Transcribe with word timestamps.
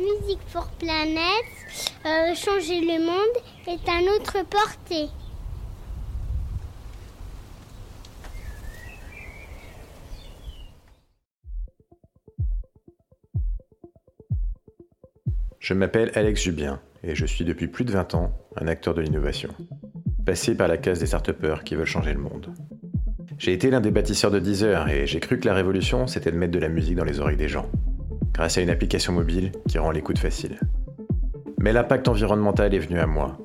Music 0.00 0.38
for 0.46 0.66
Planet, 0.78 1.44
euh, 2.06 2.34
changer 2.34 2.80
le 2.80 3.04
monde 3.04 3.36
est 3.66 3.86
à 3.86 4.00
notre 4.00 4.48
portée. 4.48 5.10
Je 15.58 15.74
m'appelle 15.74 16.10
Alex 16.14 16.44
Jubien 16.44 16.80
et 17.02 17.14
je 17.14 17.26
suis 17.26 17.44
depuis 17.44 17.68
plus 17.68 17.84
de 17.84 17.92
20 17.92 18.14
ans 18.14 18.32
un 18.56 18.68
acteur 18.68 18.94
de 18.94 19.02
l'innovation. 19.02 19.50
Passé 20.24 20.56
par 20.56 20.68
la 20.68 20.78
case 20.78 21.00
des 21.00 21.06
start 21.06 21.30
qui 21.62 21.74
veulent 21.74 21.84
changer 21.84 22.14
le 22.14 22.20
monde. 22.20 22.54
J'ai 23.36 23.52
été 23.52 23.70
l'un 23.70 23.82
des 23.82 23.90
bâtisseurs 23.90 24.30
de 24.30 24.38
Deezer 24.38 24.88
et 24.88 25.06
j'ai 25.06 25.20
cru 25.20 25.38
que 25.38 25.46
la 25.46 25.54
révolution 25.54 26.06
c'était 26.06 26.32
de 26.32 26.38
mettre 26.38 26.52
de 26.52 26.58
la 26.58 26.70
musique 26.70 26.96
dans 26.96 27.04
les 27.04 27.20
oreilles 27.20 27.36
des 27.36 27.48
gens, 27.48 27.70
grâce 28.32 28.58
à 28.58 28.60
une 28.60 28.70
application 28.70 29.12
mobile 29.12 29.52
qui 29.68 29.78
rend 29.78 29.90
l'écoute 29.90 30.18
facile. 30.18 30.58
Mais 31.58 31.72
l'impact 31.72 32.08
environnemental 32.08 32.74
est 32.74 32.78
venu 32.78 32.98
à 32.98 33.06
moi, 33.06 33.38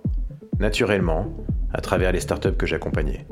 naturellement, 0.60 1.36
à 1.74 1.82
travers 1.82 2.12
les 2.12 2.20
startups 2.20 2.56
que 2.58 2.66
j'accompagnais. 2.66 3.28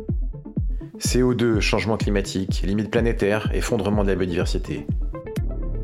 CO2, 1.00 1.60
changement 1.60 1.98
climatique, 1.98 2.64
limites 2.66 2.92
planétaires, 2.92 3.50
effondrement 3.54 4.04
de 4.04 4.10
la 4.10 4.16
biodiversité. 4.16 4.86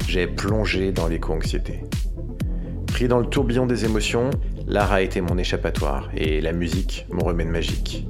J'ai 0.07 0.27
plongé 0.27 0.91
dans 0.91 1.07
l'éco-anxiété. 1.07 1.83
Pris 2.87 3.07
dans 3.07 3.19
le 3.19 3.27
tourbillon 3.27 3.65
des 3.65 3.85
émotions, 3.85 4.29
l'art 4.67 4.91
a 4.91 5.01
été 5.01 5.21
mon 5.21 5.37
échappatoire 5.37 6.09
et 6.15 6.41
la 6.41 6.51
musique 6.51 7.05
mon 7.11 7.23
remède 7.23 7.47
magique. 7.47 8.07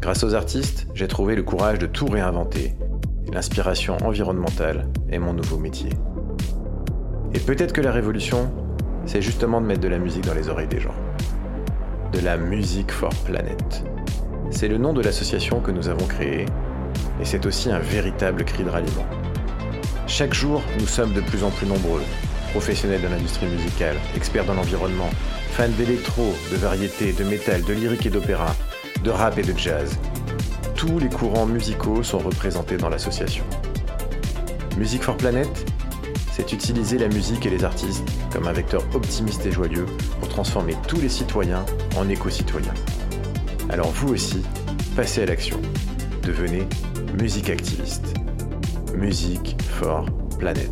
Grâce 0.00 0.24
aux 0.24 0.34
artistes, 0.34 0.88
j'ai 0.94 1.06
trouvé 1.06 1.36
le 1.36 1.44
courage 1.44 1.78
de 1.78 1.86
tout 1.86 2.06
réinventer. 2.06 2.74
L'inspiration 3.32 3.96
environnementale 4.02 4.88
est 5.10 5.18
mon 5.18 5.32
nouveau 5.32 5.58
métier. 5.58 5.90
Et 7.34 7.40
peut-être 7.40 7.72
que 7.72 7.80
la 7.80 7.92
révolution, 7.92 8.52
c'est 9.06 9.22
justement 9.22 9.60
de 9.60 9.66
mettre 9.66 9.80
de 9.80 9.88
la 9.88 9.98
musique 9.98 10.26
dans 10.26 10.34
les 10.34 10.48
oreilles 10.48 10.68
des 10.68 10.80
gens. 10.80 10.94
De 12.12 12.20
la 12.20 12.36
musique 12.36 12.92
for 12.92 13.10
planet. 13.24 13.84
C'est 14.50 14.68
le 14.68 14.76
nom 14.76 14.92
de 14.92 15.00
l'association 15.00 15.60
que 15.60 15.70
nous 15.70 15.88
avons 15.88 16.06
créée, 16.06 16.44
et 17.20 17.24
c'est 17.24 17.46
aussi 17.46 17.70
un 17.70 17.78
véritable 17.78 18.44
cri 18.44 18.64
de 18.64 18.68
ralliement. 18.68 19.06
Chaque 20.06 20.34
jour, 20.34 20.62
nous 20.78 20.86
sommes 20.86 21.14
de 21.14 21.22
plus 21.22 21.42
en 21.42 21.50
plus 21.50 21.66
nombreux 21.66 22.02
professionnels 22.50 23.00
de 23.00 23.08
l'industrie 23.08 23.46
musicale, 23.46 23.96
experts 24.14 24.44
dans 24.44 24.52
l'environnement, 24.52 25.08
fans 25.52 25.70
d'électro, 25.78 26.34
de 26.50 26.56
variété, 26.56 27.14
de 27.14 27.24
métal, 27.24 27.62
de 27.62 27.72
lyrique 27.72 28.04
et 28.04 28.10
d'opéra, 28.10 28.54
de 29.02 29.10
rap 29.10 29.38
et 29.38 29.42
de 29.42 29.56
jazz. 29.56 29.98
Tous 30.74 30.98
les 30.98 31.08
courants 31.08 31.46
musicaux 31.46 32.02
sont 32.02 32.18
représentés 32.18 32.76
dans 32.76 32.90
l'association. 32.90 33.44
Music 34.76 35.02
for 35.02 35.16
Planet, 35.16 35.71
c'est 36.32 36.54
utiliser 36.54 36.96
la 36.96 37.08
musique 37.08 37.44
et 37.44 37.50
les 37.50 37.62
artistes 37.62 38.08
comme 38.32 38.46
un 38.46 38.54
vecteur 38.54 38.82
optimiste 38.94 39.44
et 39.44 39.52
joyeux 39.52 39.84
pour 40.18 40.28
transformer 40.30 40.74
tous 40.88 40.98
les 40.98 41.10
citoyens 41.10 41.62
en 41.94 42.08
éco-citoyens. 42.08 42.72
Alors 43.68 43.90
vous 43.90 44.14
aussi, 44.14 44.42
passez 44.96 45.22
à 45.22 45.26
l'action. 45.26 45.60
Devenez 46.22 46.66
musique 47.20 47.50
activiste. 47.50 48.14
Music 48.94 49.60
for 49.60 50.06
Planet. 50.38 50.70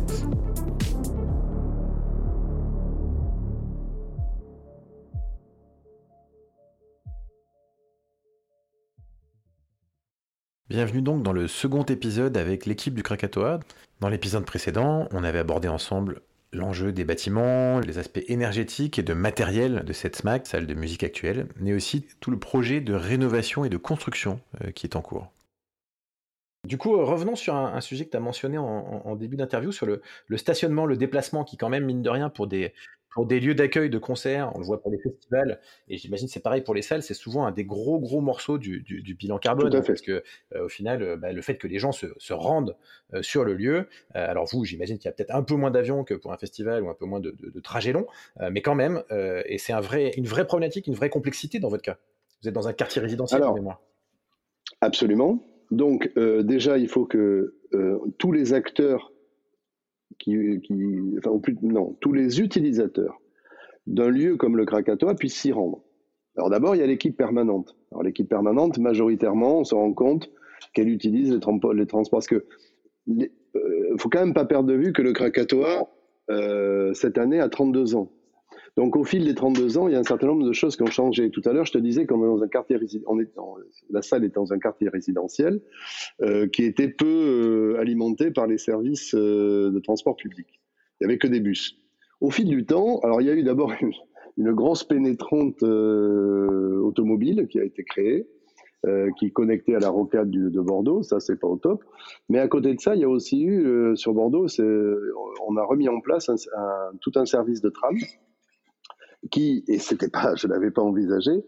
Bienvenue 10.69 11.01
donc 11.01 11.21
dans 11.21 11.33
le 11.33 11.47
second 11.47 11.83
épisode 11.83 12.35
avec 12.37 12.65
l'équipe 12.65 12.95
du 12.95 13.03
Krakatoa. 13.03 13.59
Dans 14.01 14.09
l'épisode 14.09 14.45
précédent, 14.45 15.07
on 15.11 15.23
avait 15.23 15.37
abordé 15.37 15.67
ensemble 15.67 16.21
l'enjeu 16.53 16.91
des 16.91 17.05
bâtiments, 17.05 17.79
les 17.79 17.99
aspects 17.99 18.23
énergétiques 18.27 18.97
et 18.97 19.03
de 19.03 19.13
matériel 19.13 19.83
de 19.85 19.93
cette 19.93 20.15
SMAC, 20.15 20.47
salle 20.47 20.65
de 20.65 20.73
musique 20.73 21.03
actuelle, 21.03 21.47
mais 21.57 21.71
aussi 21.71 22.07
tout 22.19 22.31
le 22.31 22.39
projet 22.39 22.81
de 22.81 22.95
rénovation 22.95 23.63
et 23.63 23.69
de 23.69 23.77
construction 23.77 24.41
euh, 24.63 24.71
qui 24.71 24.87
est 24.87 24.95
en 24.95 25.01
cours. 25.01 25.31
Du 26.67 26.79
coup, 26.79 26.95
euh, 26.95 27.03
revenons 27.03 27.35
sur 27.35 27.55
un, 27.55 27.79
sujet 27.79 28.05
que 28.05 28.09
tu 28.09 28.17
as 28.17 28.21
mentionné 28.21 28.57
en, 28.57 29.15
début 29.15 29.37
d'interview, 29.37 29.71
sur 29.71 29.85
le, 29.85 30.01
stationnement, 30.35 30.87
le 30.87 30.97
déplacement, 30.97 31.43
qui 31.43 31.55
quand 31.57 31.69
même, 31.69 31.85
mine 31.85 32.01
de 32.01 32.09
rien, 32.09 32.29
pour 32.29 32.47
des, 32.47 32.73
pour 33.11 33.25
des 33.25 33.39
lieux 33.39 33.55
d'accueil 33.55 33.89
de 33.89 33.97
concerts, 33.97 34.51
on 34.55 34.59
le 34.59 34.65
voit 34.65 34.81
pour 34.81 34.89
les 34.89 34.97
festivals, 34.97 35.59
et 35.89 35.97
j'imagine 35.97 36.27
c'est 36.27 36.39
pareil 36.39 36.61
pour 36.61 36.73
les 36.73 36.81
salles, 36.81 37.03
c'est 37.03 37.13
souvent 37.13 37.45
un 37.45 37.51
des 37.51 37.65
gros 37.65 37.99
gros 37.99 38.21
morceaux 38.21 38.57
du, 38.57 38.83
bilan 39.19 39.37
carbone, 39.37 39.75
hein, 39.75 39.83
parce 39.85 40.01
que 40.01 40.23
euh, 40.55 40.65
au 40.65 40.69
final, 40.69 41.03
euh, 41.03 41.17
bah, 41.17 41.33
le 41.33 41.41
fait 41.41 41.57
que 41.57 41.67
les 41.67 41.77
gens 41.77 41.91
se, 41.91 42.33
rendent 42.33 42.77
euh, 43.13 43.21
sur 43.21 43.43
le 43.43 43.53
lieu, 43.53 43.87
alors 44.13 44.45
vous, 44.45 44.63
j'imagine 44.63 44.97
qu'il 44.97 45.05
y 45.05 45.09
a 45.09 45.11
peut-être 45.11 45.35
un 45.35 45.43
peu 45.43 45.55
moins 45.55 45.71
d'avions 45.71 46.05
que 46.05 46.13
pour 46.13 46.31
un 46.31 46.37
festival 46.37 46.83
ou 46.83 46.89
un 46.89 46.93
peu 46.93 47.05
moins 47.05 47.19
de, 47.19 47.35
trajets 47.61 47.91
longs, 47.91 48.07
mais 48.51 48.61
quand 48.61 48.75
même, 48.75 49.03
et 49.45 49.57
c'est 49.57 49.73
un 49.73 49.81
vrai, 49.81 50.11
une 50.17 50.25
vraie 50.25 50.45
problématique, 50.45 50.87
une 50.87 50.95
vraie 50.95 51.09
complexité 51.09 51.59
dans 51.59 51.69
votre 51.69 51.83
cas. 51.83 51.97
Vous 52.41 52.49
êtes 52.49 52.55
dans 52.55 52.67
un 52.67 52.73
quartier 52.73 53.01
résidentiel, 53.01 53.41
alors, 53.41 53.61
moi. 53.61 53.81
Absolument. 54.79 55.43
Donc 55.69 56.11
déjà, 56.15 56.77
il 56.77 56.87
faut 56.87 57.05
que 57.05 57.55
tous 58.17 58.31
les 58.31 58.53
acteurs 58.53 59.11
qui, 60.21 61.15
enfin, 61.17 61.37
plus, 61.39 61.57
non, 61.61 61.97
tous 61.99 62.13
les 62.13 62.39
utilisateurs 62.41 63.19
d'un 63.87 64.09
lieu 64.09 64.37
comme 64.37 64.57
le 64.57 64.65
Krakatoa 64.65 65.15
puissent 65.15 65.39
s'y 65.39 65.51
rendre. 65.51 65.83
Alors 66.37 66.49
d'abord, 66.49 66.75
il 66.75 66.79
y 66.79 66.83
a 66.83 66.87
l'équipe 66.87 67.17
permanente. 67.17 67.75
Alors 67.91 68.03
l'équipe 68.03 68.29
permanente, 68.29 68.77
majoritairement, 68.77 69.59
on 69.59 69.63
se 69.63 69.75
rend 69.75 69.93
compte 69.93 70.29
qu'elle 70.73 70.89
utilise 70.89 71.31
les, 71.33 71.39
transports. 71.39 71.73
Parce 72.11 72.27
que 72.27 72.45
ne 73.07 73.25
euh, 73.55 73.97
faut 73.97 74.09
quand 74.09 74.19
même 74.19 74.33
pas 74.33 74.45
perdre 74.45 74.69
de 74.69 74.75
vue 74.75 74.93
que 74.93 75.01
le 75.01 75.13
Krakatoa, 75.13 75.89
euh, 76.29 76.93
cette 76.93 77.17
année, 77.17 77.39
a 77.39 77.49
32 77.49 77.95
ans. 77.95 78.11
Donc 78.77 78.95
au 78.95 79.03
fil 79.03 79.25
des 79.25 79.35
32 79.35 79.77
ans, 79.77 79.87
il 79.87 79.93
y 79.93 79.95
a 79.95 79.99
un 79.99 80.03
certain 80.03 80.27
nombre 80.27 80.45
de 80.45 80.53
choses 80.53 80.77
qui 80.77 80.83
ont 80.83 80.87
changé. 80.87 81.29
Tout 81.29 81.41
à 81.45 81.51
l'heure, 81.51 81.65
je 81.65 81.73
te 81.73 81.77
disais 81.77 82.05
qu'on 82.05 82.23
est 82.23 82.27
dans 82.27 82.41
un 82.41 82.47
quartier 82.47 82.77
la 83.89 84.01
salle 84.01 84.23
est 84.23 84.33
dans 84.33 84.53
un 84.53 84.59
quartier 84.59 84.87
résidentiel 84.89 85.61
euh, 86.21 86.47
qui 86.47 86.63
était 86.63 86.87
peu 86.87 87.05
euh, 87.05 87.79
alimenté 87.79 88.31
par 88.31 88.47
les 88.47 88.57
services 88.57 89.13
euh, 89.13 89.71
de 89.71 89.79
transport 89.79 90.15
public. 90.15 90.47
Il 90.99 91.07
n'y 91.07 91.11
avait 91.11 91.17
que 91.17 91.27
des 91.27 91.41
bus. 91.41 91.77
Au 92.21 92.31
fil 92.31 92.47
du 92.47 92.65
temps, 92.65 92.99
alors 92.99 93.21
il 93.21 93.27
y 93.27 93.29
a 93.29 93.33
eu 93.33 93.43
d'abord 93.43 93.73
une, 93.81 94.51
grosse 94.53 94.83
pénétrante 94.83 95.61
automobile 95.63 97.47
qui 97.49 97.59
a 97.59 97.63
été 97.63 97.83
créée. 97.83 98.27
qui 99.17 99.25
est 99.27 99.31
connectée 99.31 99.75
à 99.75 99.79
la 99.79 99.89
rocade 99.89 100.31
de 100.31 100.61
Bordeaux, 100.61 101.03
ça 101.03 101.19
c'est 101.19 101.39
pas 101.39 101.47
au 101.47 101.57
top. 101.57 101.83
Mais 102.29 102.39
à 102.39 102.47
côté 102.47 102.73
de 102.73 102.79
ça, 102.79 102.95
il 102.95 103.01
y 103.01 103.03
a 103.03 103.09
aussi 103.09 103.43
eu 103.43 103.95
sur 103.95 104.13
Bordeaux, 104.13 104.47
on 105.47 105.57
a 105.57 105.63
remis 105.63 105.89
en 105.89 105.99
place 105.99 106.31
tout 107.01 107.11
un 107.15 107.25
service 107.25 107.61
de 107.61 107.69
tram 107.69 107.97
qui, 109.29 109.63
et 109.67 109.77
c'était 109.77 110.09
pas, 110.09 110.35
je 110.35 110.47
l'avais 110.47 110.71
pas 110.71 110.81
envisagé, 110.81 111.43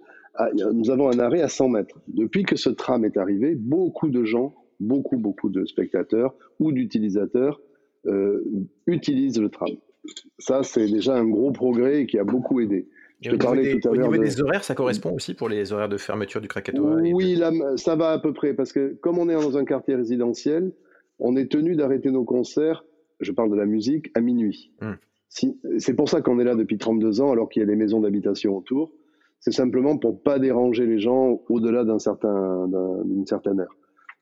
nous 0.74 0.90
avons 0.90 1.10
un 1.10 1.20
arrêt 1.20 1.42
à 1.42 1.48
100 1.48 1.70
mètres. 1.70 2.00
Depuis 2.08 2.44
que 2.44 2.56
ce 2.56 2.70
tram 2.70 3.06
est 3.06 3.18
arrivé, 3.18 3.56
beaucoup 3.56 4.10
de 4.10 4.24
gens, 4.24 4.56
beaucoup, 4.80 5.18
beaucoup 5.18 5.50
de 5.50 5.66
spectateurs 5.66 6.36
ou 6.60 6.72
d'utilisateurs 6.72 7.62
euh, 8.08 8.44
utilisent 8.88 9.40
le 9.40 9.50
tram. 9.50 9.70
Ça, 10.40 10.64
c'est 10.64 10.88
déjà 10.88 11.16
un 11.16 11.28
gros 11.28 11.52
progrès 11.52 12.06
qui 12.06 12.18
a 12.18 12.24
beaucoup 12.24 12.60
aidé. 12.60 12.90
Je 13.22 13.32
te 13.32 13.36
parlais 13.38 13.64
des, 13.64 13.80
tout 13.80 13.88
à. 13.88 13.92
Au 13.92 13.96
niveau 13.96 14.18
des 14.18 14.42
horaires, 14.42 14.66
ça 14.66 14.76
correspond 14.76 15.14
aussi 15.14 15.34
pour 15.34 15.48
les 15.48 15.72
horaires 15.72 15.88
de 15.88 15.98
fermeture 15.98 16.42
du 16.42 16.50
Krakatoa 16.50 16.96
Oui, 16.96 17.36
là, 17.36 17.52
ça 17.78 17.96
va 17.96 18.12
à 18.12 18.20
peu 18.20 18.34
près, 18.34 18.54
parce 18.54 18.74
que 18.74 18.98
comme 19.02 19.18
on 19.18 19.30
est 19.30 19.34
dans 19.34 19.58
un 19.58 19.64
quartier 19.64 19.96
résidentiel, 19.96 20.74
on 21.20 21.38
est 21.38 21.50
tenu 21.50 21.78
d'arrêter 21.78 22.12
nos 22.12 22.26
concerts, 22.26 22.84
je 23.22 23.32
parle 23.32 23.52
de 23.52 23.56
la 23.56 23.66
musique, 23.66 24.10
à 24.14 24.20
minuit. 24.20 24.74
Hum 24.82 24.98
c'est 25.78 25.96
pour 25.96 26.10
ça 26.10 26.22
qu'on 26.22 26.40
est 26.40 26.44
là 26.44 26.56
depuis 26.56 26.78
32 26.78 27.22
ans, 27.22 27.32
alors 27.32 27.50
qu'il 27.50 27.62
y 27.62 27.64
a 27.64 27.68
des 27.68 27.76
maisons 27.76 28.02
d'habitation 28.02 28.56
autour. 28.56 28.92
C'est 29.40 29.52
simplement 29.52 29.98
pour 29.98 30.22
pas 30.22 30.40
déranger 30.40 30.86
les 30.86 31.00
gens 31.00 31.42
au-delà 31.50 31.84
d'un 31.84 32.00
certain, 32.00 32.68
d'une 33.04 33.26
certaine 33.26 33.60
heure. 33.60 33.76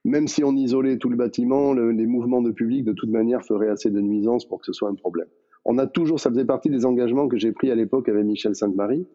Même 0.03 0.27
si 0.27 0.43
on 0.43 0.55
isolait 0.55 0.97
tout 0.97 1.09
le 1.09 1.17
bâtiment, 1.17 1.73
les 1.73 2.07
mouvements 2.07 2.41
de 2.41 2.51
public, 2.51 2.85
de 2.85 2.93
toute 2.93 3.11
manière, 3.11 3.43
feraient 3.43 3.69
assez 3.69 3.91
de 3.91 3.99
nuisances 3.99 4.45
pour 4.45 4.59
que 4.59 4.65
ce 4.65 4.73
soit 4.73 4.89
un 4.89 4.95
problème. 4.95 5.27
On 5.63 5.77
a 5.77 5.85
toujours, 5.85 6.19
ça 6.19 6.31
faisait 6.31 6.45
partie 6.45 6.69
des 6.69 6.85
engagements 6.85 7.27
que 7.27 7.37
j'ai 7.37 7.51
pris 7.51 7.69
à 7.69 7.75
l'époque 7.75 8.09
avec 8.09 8.25
Michel 8.25 8.55
Sainte-Marie 8.55 9.05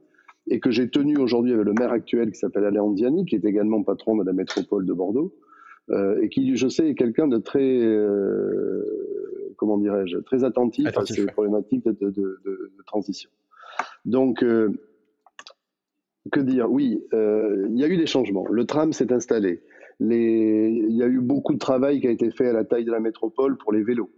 et 0.48 0.60
que 0.60 0.70
j'ai 0.70 0.88
tenu 0.88 1.16
aujourd'hui 1.16 1.52
avec 1.52 1.66
le 1.66 1.72
maire 1.72 1.90
actuel 1.90 2.30
qui 2.30 2.38
s'appelle 2.38 2.64
Alain 2.64 2.88
Diani, 2.92 3.24
qui 3.24 3.34
est 3.34 3.44
également 3.44 3.82
patron 3.82 4.16
de 4.16 4.22
la 4.22 4.32
métropole 4.32 4.86
de 4.86 4.92
Bordeaux, 4.92 5.34
euh, 5.90 6.20
et 6.22 6.28
qui, 6.28 6.56
je 6.56 6.68
sais, 6.68 6.88
est 6.88 6.94
quelqu'un 6.94 7.28
de 7.28 7.38
très, 7.38 7.60
euh, 7.60 8.82
comment 9.56 9.78
dirais-je, 9.78 10.18
très 10.18 10.44
attentif, 10.44 10.86
à 10.96 11.06
ces 11.06 11.26
problématiques 11.26 11.84
de, 11.84 12.72
transition. 12.86 13.30
Donc, 14.04 14.42
euh, 14.42 14.72
que 16.32 16.40
dire? 16.40 16.70
Oui, 16.70 17.02
euh, 17.12 17.66
il 17.70 17.78
y 17.78 17.84
a 17.84 17.88
eu 17.88 17.96
des 17.96 18.06
changements. 18.06 18.46
Le 18.48 18.64
tram 18.64 18.92
s'est 18.92 19.12
installé. 19.12 19.62
Il 20.00 20.96
y 20.96 21.02
a 21.02 21.06
eu 21.06 21.20
beaucoup 21.20 21.54
de 21.54 21.58
travail 21.58 22.00
qui 22.00 22.06
a 22.06 22.10
été 22.10 22.30
fait 22.30 22.48
à 22.48 22.52
la 22.52 22.64
taille 22.64 22.84
de 22.84 22.92
la 22.92 23.00
métropole 23.00 23.56
pour 23.56 23.72
les 23.72 23.82
vélos. 23.82 24.10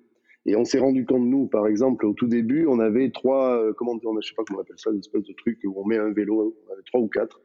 Et 0.46 0.56
on 0.56 0.64
s'est 0.64 0.78
rendu 0.78 1.04
compte, 1.04 1.24
nous, 1.24 1.46
par 1.46 1.66
exemple, 1.66 2.06
au 2.06 2.14
tout 2.14 2.26
début, 2.26 2.66
on 2.66 2.78
avait 2.78 3.10
trois, 3.10 3.62
euh, 3.62 3.72
comment 3.74 3.96
dire, 3.96 4.10
je 4.20 4.28
sais 4.28 4.34
pas 4.34 4.44
comment 4.46 4.60
on 4.60 4.62
appelle 4.62 4.78
ça, 4.78 4.90
une 4.90 5.00
espèce 5.00 5.24
de 5.24 5.34
truc 5.34 5.58
où 5.64 5.74
on 5.76 5.84
met 5.84 5.98
un 5.98 6.10
vélo, 6.10 6.56
on 6.66 6.72
avait 6.72 6.82
trois 6.86 7.00
ou 7.00 7.08
quatre. 7.08 7.40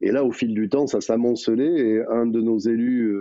Et 0.00 0.10
là, 0.10 0.24
au 0.24 0.32
fil 0.32 0.54
du 0.54 0.68
temps, 0.68 0.86
ça 0.86 1.00
s'amoncelait 1.00 1.78
et 1.78 2.02
un 2.04 2.26
de 2.26 2.40
nos 2.40 2.58
élus 2.58 3.14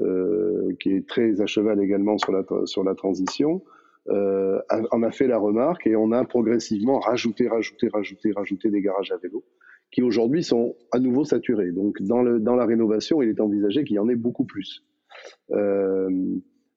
euh, 0.00 0.74
qui 0.80 0.90
est 0.90 1.06
très 1.06 1.40
à 1.40 1.46
cheval 1.46 1.80
également 1.80 2.18
sur 2.18 2.32
la, 2.32 2.44
sur 2.64 2.84
la 2.84 2.94
transition, 2.94 3.62
en 4.10 5.02
a 5.02 5.10
fait 5.10 5.26
la 5.26 5.36
remarque 5.36 5.86
et 5.86 5.94
on 5.94 6.12
a 6.12 6.24
progressivement 6.24 6.98
rajouté, 6.98 7.46
rajouté, 7.46 7.88
rajouté, 7.88 8.32
rajouté 8.32 8.70
des 8.70 8.80
garages 8.80 9.12
à 9.12 9.18
vélo 9.18 9.44
qui 9.90 10.02
aujourd'hui 10.02 10.42
sont 10.42 10.76
à 10.92 10.98
nouveau 10.98 11.24
saturés. 11.24 11.72
Donc 11.72 12.02
dans, 12.02 12.22
le, 12.22 12.40
dans 12.40 12.54
la 12.54 12.66
rénovation, 12.66 13.22
il 13.22 13.28
est 13.28 13.40
envisagé 13.40 13.84
qu'il 13.84 13.96
y 13.96 13.98
en 13.98 14.08
ait 14.08 14.16
beaucoup 14.16 14.44
plus. 14.44 14.84
Euh, 15.50 16.10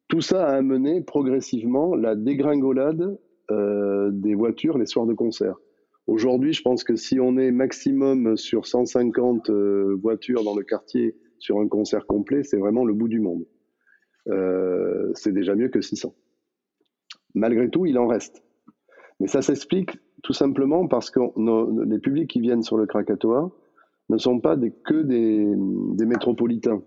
tout 0.08 0.22
ça 0.22 0.48
a 0.48 0.56
amené 0.56 1.02
progressivement 1.02 1.96
la 1.96 2.16
dégringolade 2.16 3.18
euh, 3.50 4.10
des 4.12 4.36
voitures 4.36 4.78
les 4.78 4.86
soirs 4.86 5.06
de 5.06 5.14
concert. 5.14 5.56
Aujourd'hui, 6.08 6.54
je 6.54 6.62
pense 6.62 6.84
que 6.84 6.96
si 6.96 7.20
on 7.20 7.38
est 7.38 7.52
maximum 7.52 8.36
sur 8.36 8.66
150 8.66 9.50
euh, 9.50 9.98
voitures 10.02 10.44
dans 10.44 10.56
le 10.56 10.64
quartier 10.64 11.16
sur 11.40 11.60
un 11.60 11.68
concert 11.68 12.06
complet, 12.06 12.44
c'est 12.44 12.58
vraiment 12.58 12.86
le 12.86 12.94
bout 12.94 13.08
du 13.08 13.20
monde. 13.20 13.46
Euh, 14.28 15.12
c'est 15.16 15.32
déjà 15.32 15.56
mieux 15.56 15.70
que 15.70 15.82
600. 15.82 16.14
Malgré 17.34 17.70
tout, 17.70 17.86
il 17.86 17.98
en 17.98 18.08
reste. 18.08 18.44
Mais 19.20 19.28
ça 19.28 19.42
s'explique 19.42 19.98
tout 20.24 20.34
simplement 20.34 20.88
parce 20.88 21.10
que 21.12 21.20
les 21.86 22.00
publics 22.00 22.30
qui 22.30 22.42
viennent 22.42 22.64
sur 22.64 22.78
le 22.78 22.86
Krakatoa 22.86 23.52
ne 24.10 24.18
sont 24.18 24.40
pas 24.40 24.58
que 24.58 25.02
des, 25.02 26.06
métropolitains. 26.06 26.84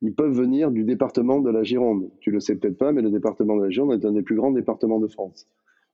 Ils 0.00 0.14
peuvent 0.14 0.32
venir 0.32 0.70
du 0.70 0.84
département 0.84 1.40
de 1.40 1.50
la 1.50 1.62
Gironde. 1.62 2.10
Tu 2.20 2.30
le 2.30 2.40
sais 2.40 2.56
peut-être 2.56 2.78
pas, 2.78 2.92
mais 2.92 3.02
le 3.02 3.10
département 3.10 3.56
de 3.56 3.64
la 3.64 3.70
Gironde 3.70 3.92
est 3.92 4.06
un 4.06 4.12
des 4.12 4.22
plus 4.22 4.36
grands 4.36 4.52
départements 4.52 5.00
de 5.00 5.08
France, 5.08 5.48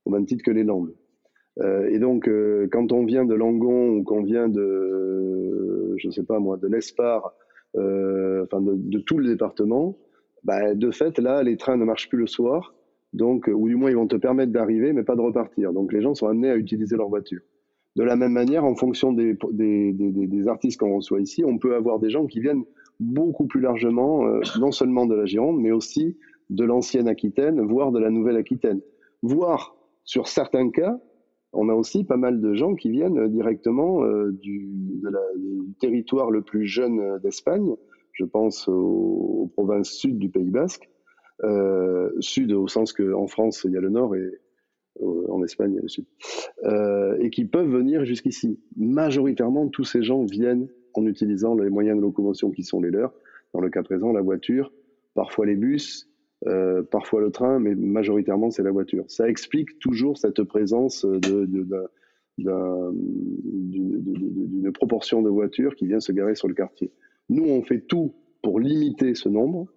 au 0.05 0.11
même 0.11 0.25
titre 0.25 0.43
que 0.43 0.51
les 0.51 0.63
Landes. 0.63 0.93
Euh, 1.59 1.89
et 1.89 1.99
donc, 1.99 2.27
euh, 2.27 2.67
quand 2.71 2.91
on 2.91 3.05
vient 3.05 3.25
de 3.25 3.33
Langon 3.33 3.89
ou 3.89 4.03
qu'on 4.03 4.23
vient 4.23 4.47
de, 4.47 5.95
je 5.97 6.09
sais 6.09 6.23
pas 6.23 6.39
moi, 6.39 6.57
de 6.57 6.67
l'Espar, 6.67 7.33
euh, 7.75 8.45
enfin 8.45 8.61
de, 8.61 8.99
tout 8.99 9.17
le 9.17 9.27
département, 9.27 9.97
bah, 10.43 10.73
de 10.73 10.91
fait, 10.91 11.19
là, 11.19 11.43
les 11.43 11.57
trains 11.57 11.77
ne 11.77 11.85
marchent 11.85 12.09
plus 12.09 12.19
le 12.19 12.27
soir 12.27 12.73
donc, 13.13 13.49
ou 13.53 13.67
du 13.67 13.75
moins 13.75 13.89
ils 13.89 13.97
vont 13.97 14.07
te 14.07 14.15
permettre 14.15 14.53
d'arriver, 14.53 14.93
mais 14.93 15.03
pas 15.03 15.17
de 15.17 15.21
repartir. 15.21 15.73
Donc 15.73 15.91
les 15.91 16.01
gens 16.01 16.15
sont 16.15 16.27
amenés 16.27 16.49
à 16.49 16.55
utiliser 16.55 16.95
leur 16.95 17.09
voiture. 17.09 17.41
De 17.97 18.03
la 18.03 18.15
même 18.15 18.31
manière, 18.31 18.63
en 18.63 18.73
fonction 18.73 19.11
des, 19.11 19.37
artistes 20.47 20.79
qu'on 20.79 20.95
reçoit 20.95 21.19
ici, 21.19 21.43
on 21.43 21.57
peut 21.57 21.75
avoir 21.75 21.99
des 21.99 22.09
gens 22.09 22.25
qui 22.25 22.39
viennent 22.39 22.63
beaucoup 23.01 23.47
plus 23.47 23.59
largement, 23.59 24.25
non 24.59 24.71
seulement 24.71 25.05
de 25.05 25.15
la 25.15 25.25
Gironde, 25.25 25.59
mais 25.59 25.71
aussi 25.71 26.15
de 26.49 26.63
l'ancienne 26.63 27.09
Aquitaine, 27.09 27.59
voire 27.59 27.91
de 27.91 27.99
la 27.99 28.09
nouvelle 28.09 28.37
Aquitaine. 28.37 28.79
Voire, 29.23 29.75
sur 30.05 30.29
certains 30.29 30.69
cas, 30.69 30.97
on 31.53 31.69
a 31.69 31.73
aussi 31.73 32.03
pas 32.03 32.17
mal 32.17 32.39
de 32.39 32.53
gens 32.53 32.75
qui 32.75 32.89
viennent 32.89 33.27
directement 33.27 34.03
euh, 34.03 34.31
du, 34.31 34.69
de 35.03 35.09
territoire 35.79 36.31
le 36.31 36.41
plus 36.41 36.65
jeune 36.65 37.19
d'Espagne, 37.19 37.75
je 38.13 38.25
pense 38.25 38.67
aux, 38.67 39.51
provinces 39.55 39.91
sud 39.91 40.17
du 40.17 40.29
Pays 40.29 40.49
Basque, 40.49 40.89
euh, 41.43 42.11
sud 42.19 42.51
au 42.51 42.67
sens 42.67 42.93
qu'en 42.93 43.27
France, 43.27 43.65
il 43.65 43.71
y 43.73 43.77
a 43.77 43.81
le 43.81 43.89
nord 43.89 44.15
et 44.15 44.39
euh, 45.01 45.31
en 45.31 45.43
Espagne, 45.43 45.71
il 45.71 45.75
y 45.75 45.79
a 45.79 45.81
le 45.81 45.87
sud, 45.87 46.05
euh, 46.65 47.17
et 47.19 47.29
qui 47.29 47.45
peuvent 47.45 47.69
venir 47.69 48.05
jusqu'ici. 48.05 48.59
Majoritairement, 48.77 49.67
tous 49.69 49.83
ces 49.83 50.03
gens 50.03 50.23
viennent 50.25 50.67
en 50.93 51.05
utilisant 51.05 51.55
les 51.55 51.69
moyens 51.69 51.97
de 51.97 52.01
locomotion 52.01 52.51
qui 52.51 52.63
sont 52.63 52.81
les 52.81 52.91
leurs, 52.91 53.13
dans 53.53 53.61
le 53.61 53.69
cas 53.69 53.83
présent, 53.83 54.11
la 54.11 54.21
voiture, 54.21 54.71
parfois 55.15 55.45
les 55.45 55.55
bus, 55.55 56.10
euh, 56.47 56.83
parfois 56.83 57.21
le 57.21 57.31
train, 57.31 57.59
mais 57.59 57.75
majoritairement, 57.75 58.51
c'est 58.51 58.63
la 58.63 58.71
voiture. 58.71 59.05
Ça 59.07 59.29
explique 59.29 59.79
toujours 59.79 60.17
cette 60.17 60.43
présence 60.43 61.05
de, 61.05 61.45
de, 61.45 61.65
d'une 62.37 64.71
proportion 64.73 65.21
de 65.21 65.29
voitures 65.29 65.75
qui 65.75 65.87
vient 65.87 65.99
se 65.99 66.11
garer 66.11 66.35
sur 66.35 66.47
le 66.47 66.53
quartier. 66.53 66.91
Nous, 67.29 67.45
on 67.45 67.63
fait 67.63 67.81
tout 67.81 68.13
pour 68.41 68.59
limiter 68.59 69.15
ce 69.15 69.29
nombre, 69.29 69.67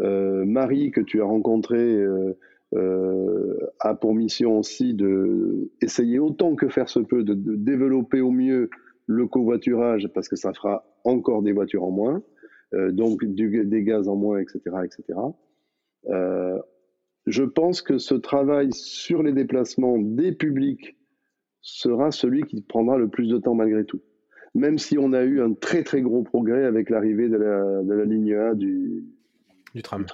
euh, 0.00 0.44
Marie, 0.44 0.90
que 0.90 1.00
tu 1.00 1.20
as 1.20 1.24
rencontrée, 1.24 1.94
euh, 1.94 2.36
euh, 2.74 3.56
a 3.80 3.94
pour 3.94 4.14
mission 4.14 4.58
aussi 4.58 4.94
de 4.94 5.70
autant 6.20 6.54
que 6.54 6.68
faire 6.68 6.88
se 6.88 7.00
peut 7.00 7.24
de, 7.24 7.34
développer 7.34 8.20
au 8.20 8.30
mieux 8.30 8.70
le 9.06 9.26
covoiturage 9.26 10.08
parce 10.14 10.28
que 10.28 10.36
ça 10.36 10.52
fera 10.52 10.84
encore 11.04 11.42
des 11.42 11.52
voitures 11.52 11.84
en 11.84 11.90
moins, 11.90 12.22
donc 12.90 13.24
des 13.24 13.82
gaz 13.82 14.08
en 14.08 14.16
moins, 14.16 14.38
etc., 14.38 14.60
etc. 14.84 15.18
je 16.08 17.44
pense 17.44 17.82
que 17.82 17.98
ce 17.98 18.14
travail 18.14 18.72
sur 18.72 19.22
les 19.22 19.32
déplacements 19.32 19.98
des 19.98 20.32
publics 20.32 20.96
sera 21.60 22.10
celui 22.10 22.42
qui 22.42 22.62
prendra 22.62 22.96
le 22.96 23.08
plus 23.08 23.28
de 23.28 23.38
temps 23.38 23.54
malgré 23.54 23.84
tout. 23.84 24.00
Même 24.54 24.78
si 24.78 24.98
on 24.98 25.12
a 25.12 25.22
eu 25.22 25.42
un 25.42 25.52
très 25.52 25.82
très 25.82 26.00
gros 26.00 26.22
progrès 26.22 26.64
avec 26.64 26.90
l'arrivée 26.90 27.28
de 27.28 27.36
la, 27.36 27.82
de 27.82 27.92
la 27.92 28.04
ligne 28.04 28.34
A 28.34 28.54
du, 28.54 29.04
du 29.74 29.82
tram. 29.82 30.06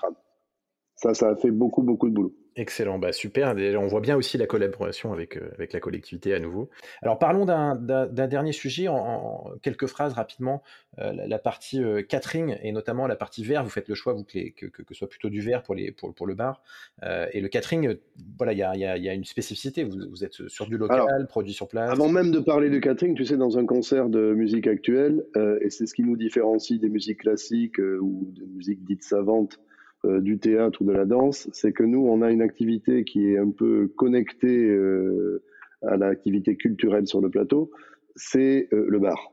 Ça, 1.04 1.12
ça 1.12 1.28
a 1.28 1.36
fait 1.36 1.50
beaucoup, 1.50 1.82
beaucoup 1.82 2.08
de 2.08 2.14
boulot. 2.14 2.34
Excellent, 2.56 2.98
bah 2.98 3.12
super. 3.12 3.54
On 3.78 3.86
voit 3.88 4.00
bien 4.00 4.16
aussi 4.16 4.38
la 4.38 4.46
collaboration 4.46 5.12
avec, 5.12 5.36
euh, 5.36 5.50
avec 5.52 5.74
la 5.74 5.80
collectivité 5.80 6.32
à 6.32 6.38
nouveau. 6.38 6.70
Alors 7.02 7.18
parlons 7.18 7.44
d'un 7.44 8.06
dernier 8.06 8.52
sujet 8.52 8.88
en, 8.88 9.50
quelques 9.60 9.86
phrases 9.86 10.14
rapidement. 10.14 10.62
Euh, 10.98 11.12
la, 11.12 11.38
partie 11.38 11.82
euh, 11.82 12.00
catering 12.00 12.56
et 12.62 12.72
notamment 12.72 13.06
la 13.06 13.16
partie 13.16 13.44
verre. 13.44 13.64
Vous 13.64 13.70
faites 13.70 13.88
le 13.88 13.94
choix 13.94 14.14
vous 14.14 14.24
que, 14.24 14.48
que, 14.48 14.66
que, 14.66 14.94
ce 14.94 15.00
soit 15.00 15.08
plutôt 15.08 15.28
du 15.28 15.42
verre 15.42 15.62
pour, 15.62 15.74
les, 15.74 15.92
pour, 15.92 16.14
pour 16.14 16.26
le 16.26 16.34
bar. 16.34 16.62
et 17.02 17.42
le 17.42 17.48
catering, 17.48 17.96
voilà, 18.38 18.54
il 18.54 18.58
y 18.58 18.62
a, 18.62 18.74
y, 18.74 19.02
y 19.02 19.08
a, 19.10 19.12
une 19.12 19.24
spécificité. 19.24 19.84
Vous, 19.84 20.24
êtes 20.24 20.48
sur 20.48 20.66
du 20.66 20.78
local, 20.78 21.26
produit 21.28 21.52
sur 21.52 21.68
place. 21.68 21.90
Avant 21.90 22.08
même 22.08 22.30
de 22.30 22.38
parler 22.38 22.70
de 22.70 22.78
catering, 22.78 23.14
tu 23.14 23.26
sais, 23.26 23.36
dans 23.36 23.58
un 23.58 23.66
concert 23.66 24.08
de 24.08 24.32
musique 24.32 24.68
actuelle, 24.68 25.26
et 25.60 25.68
c'est 25.68 25.84
ce 25.84 25.92
qui 25.92 26.02
nous 26.02 26.16
différencie 26.16 26.80
des 26.80 26.88
musiques 26.88 27.20
classiques 27.20 27.78
ou 27.78 28.32
des 28.32 28.46
musiques 28.46 28.84
dites 28.84 29.02
savantes 29.02 29.58
euh, 30.04 30.20
du 30.20 30.38
théâtre 30.38 30.82
ou 30.82 30.84
de 30.84 30.92
la 30.92 31.04
danse, 31.04 31.48
c'est 31.52 31.72
que 31.72 31.82
nous, 31.82 32.06
on 32.06 32.22
a 32.22 32.30
une 32.30 32.42
activité 32.42 33.04
qui 33.04 33.30
est 33.30 33.38
un 33.38 33.50
peu 33.50 33.88
connectée 33.96 34.68
euh, 34.68 35.42
à 35.82 35.96
l'activité 35.96 36.56
culturelle 36.56 37.06
sur 37.06 37.20
le 37.20 37.30
plateau, 37.30 37.70
c'est 38.16 38.68
euh, 38.72 38.86
le 38.88 38.98
bar. 38.98 39.32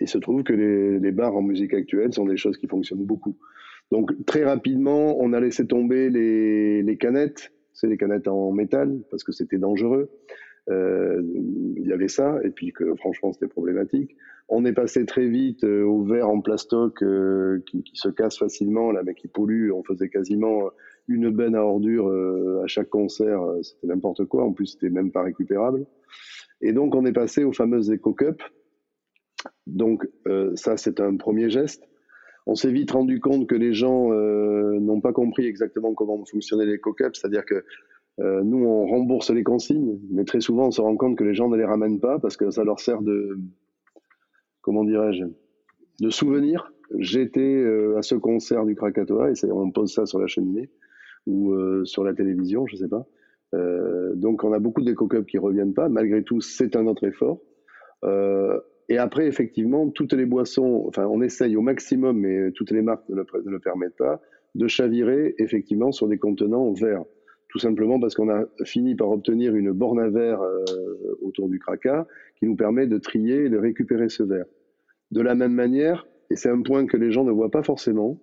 Il 0.00 0.08
se 0.08 0.18
trouve 0.18 0.42
que 0.42 0.52
les, 0.52 1.12
bars 1.12 1.36
en 1.36 1.42
musique 1.42 1.74
actuelle 1.74 2.12
sont 2.12 2.26
des 2.26 2.36
choses 2.36 2.56
qui 2.58 2.66
fonctionnent 2.66 3.04
beaucoup. 3.04 3.36
Donc 3.90 4.10
très 4.24 4.44
rapidement, 4.44 5.20
on 5.20 5.32
a 5.32 5.40
laissé 5.40 5.66
tomber 5.66 6.10
les, 6.10 6.82
les 6.82 6.96
canettes, 6.96 7.52
c'est 7.72 7.86
les 7.86 7.96
canettes 7.96 8.28
en 8.28 8.52
métal, 8.52 9.00
parce 9.10 9.24
que 9.24 9.32
c'était 9.32 9.58
dangereux. 9.58 10.10
Euh, 10.70 11.20
il 11.76 11.86
y 11.86 11.92
avait 11.92 12.08
ça, 12.08 12.38
et 12.44 12.50
puis 12.50 12.72
que 12.72 12.94
franchement 12.94 13.32
c'était 13.32 13.48
problématique. 13.48 14.16
On 14.48 14.64
est 14.64 14.72
passé 14.72 15.04
très 15.06 15.26
vite 15.26 15.64
euh, 15.64 15.82
au 15.82 16.04
verre 16.04 16.28
en 16.28 16.40
plastoc 16.40 17.02
euh, 17.02 17.62
qui, 17.66 17.82
se 17.94 18.08
casse 18.08 18.38
facilement, 18.38 18.92
là, 18.92 19.02
mais 19.04 19.14
qui 19.14 19.26
pollue. 19.26 19.72
On 19.72 19.82
faisait 19.82 20.08
quasiment 20.08 20.70
une 21.08 21.30
benne 21.30 21.56
à 21.56 21.64
ordures 21.64 22.08
à 22.62 22.66
chaque 22.68 22.88
concert, 22.88 23.42
c'était 23.62 23.88
n'importe 23.88 24.24
quoi. 24.26 24.44
En 24.44 24.52
plus, 24.52 24.66
c'était 24.66 24.88
même 24.88 25.10
pas 25.10 25.22
récupérable. 25.22 25.84
Et 26.60 26.72
donc, 26.72 26.94
on 26.94 27.04
est 27.04 27.12
passé 27.12 27.42
aux 27.42 27.52
fameuses 27.52 27.90
Eco 27.90 28.14
Cup. 28.14 28.40
Donc, 29.66 30.06
ça, 30.54 30.76
c'est 30.76 31.00
un 31.00 31.16
premier 31.16 31.50
geste. 31.50 31.82
On 32.46 32.54
s'est 32.54 32.70
vite 32.70 32.92
rendu 32.92 33.18
compte 33.18 33.48
que 33.48 33.56
les 33.56 33.74
gens 33.74 34.12
n'ont 34.12 35.00
pas 35.00 35.12
compris 35.12 35.44
exactement 35.44 35.92
comment 35.92 36.24
fonctionnait 36.24 36.66
l'Eco 36.66 36.92
Cup, 36.92 37.16
c'est-à-dire 37.16 37.44
que 37.44 37.64
euh, 38.20 38.42
nous, 38.42 38.64
on 38.64 38.86
rembourse 38.86 39.30
les 39.30 39.42
consignes, 39.42 39.98
mais 40.10 40.24
très 40.24 40.40
souvent, 40.40 40.66
on 40.66 40.70
se 40.70 40.80
rend 40.80 40.96
compte 40.96 41.16
que 41.16 41.24
les 41.24 41.34
gens 41.34 41.48
ne 41.48 41.56
les 41.56 41.64
ramènent 41.64 42.00
pas 42.00 42.18
parce 42.18 42.36
que 42.36 42.50
ça 42.50 42.64
leur 42.64 42.78
sert 42.78 43.00
de, 43.00 43.38
comment 44.60 44.84
dirais-je, 44.84 45.24
de 46.00 46.10
souvenir. 46.10 46.72
J'étais 46.98 47.40
euh, 47.40 47.96
à 47.96 48.02
ce 48.02 48.14
concert 48.14 48.66
du 48.66 48.74
Krakatoa 48.74 49.30
et 49.30 49.50
on 49.50 49.70
pose 49.70 49.92
ça 49.92 50.04
sur 50.04 50.18
la 50.18 50.26
cheminée 50.26 50.68
ou 51.26 51.52
euh, 51.52 51.84
sur 51.84 52.04
la 52.04 52.12
télévision, 52.12 52.66
je 52.66 52.76
sais 52.76 52.88
pas. 52.88 53.06
donc, 54.14 54.44
on 54.44 54.52
a 54.52 54.58
beaucoup 54.58 54.82
d'éco 54.82 55.06
cups 55.08 55.26
qui 55.26 55.38
reviennent 55.38 55.74
pas. 55.74 55.88
Malgré 55.88 56.22
tout, 56.22 56.40
c'est 56.40 56.76
un 56.76 56.86
autre 56.86 57.04
effort. 57.04 57.40
et 58.88 58.98
après, 58.98 59.26
effectivement, 59.26 59.88
toutes 59.88 60.12
les 60.12 60.26
boissons, 60.26 60.84
enfin, 60.86 61.06
on 61.06 61.22
essaye 61.22 61.56
au 61.56 61.62
maximum, 61.62 62.18
mais 62.18 62.50
toutes 62.52 62.72
les 62.72 62.82
marques 62.82 63.08
ne 63.08 63.16
le, 63.16 63.26
ne 63.44 63.50
le 63.50 63.58
permettent 63.58 63.96
pas, 63.96 64.20
de 64.54 64.66
chavirer 64.66 65.34
effectivement 65.38 65.92
sur 65.92 66.08
des 66.08 66.18
contenants 66.18 66.72
verts 66.72 67.04
tout 67.52 67.58
simplement 67.58 68.00
parce 68.00 68.14
qu'on 68.14 68.30
a 68.30 68.46
fini 68.64 68.94
par 68.94 69.10
obtenir 69.10 69.54
une 69.54 69.72
borne 69.72 70.00
à 70.00 70.08
verre 70.08 70.40
euh, 70.40 70.64
autour 71.20 71.50
du 71.50 71.58
craca 71.58 72.06
qui 72.36 72.46
nous 72.46 72.56
permet 72.56 72.86
de 72.86 72.96
trier 72.96 73.44
et 73.44 73.50
de 73.50 73.58
récupérer 73.58 74.08
ce 74.08 74.22
verre. 74.22 74.46
De 75.10 75.20
la 75.20 75.34
même 75.34 75.52
manière, 75.52 76.06
et 76.30 76.36
c'est 76.36 76.48
un 76.48 76.62
point 76.62 76.86
que 76.86 76.96
les 76.96 77.12
gens 77.12 77.24
ne 77.24 77.30
voient 77.30 77.50
pas 77.50 77.62
forcément, 77.62 78.22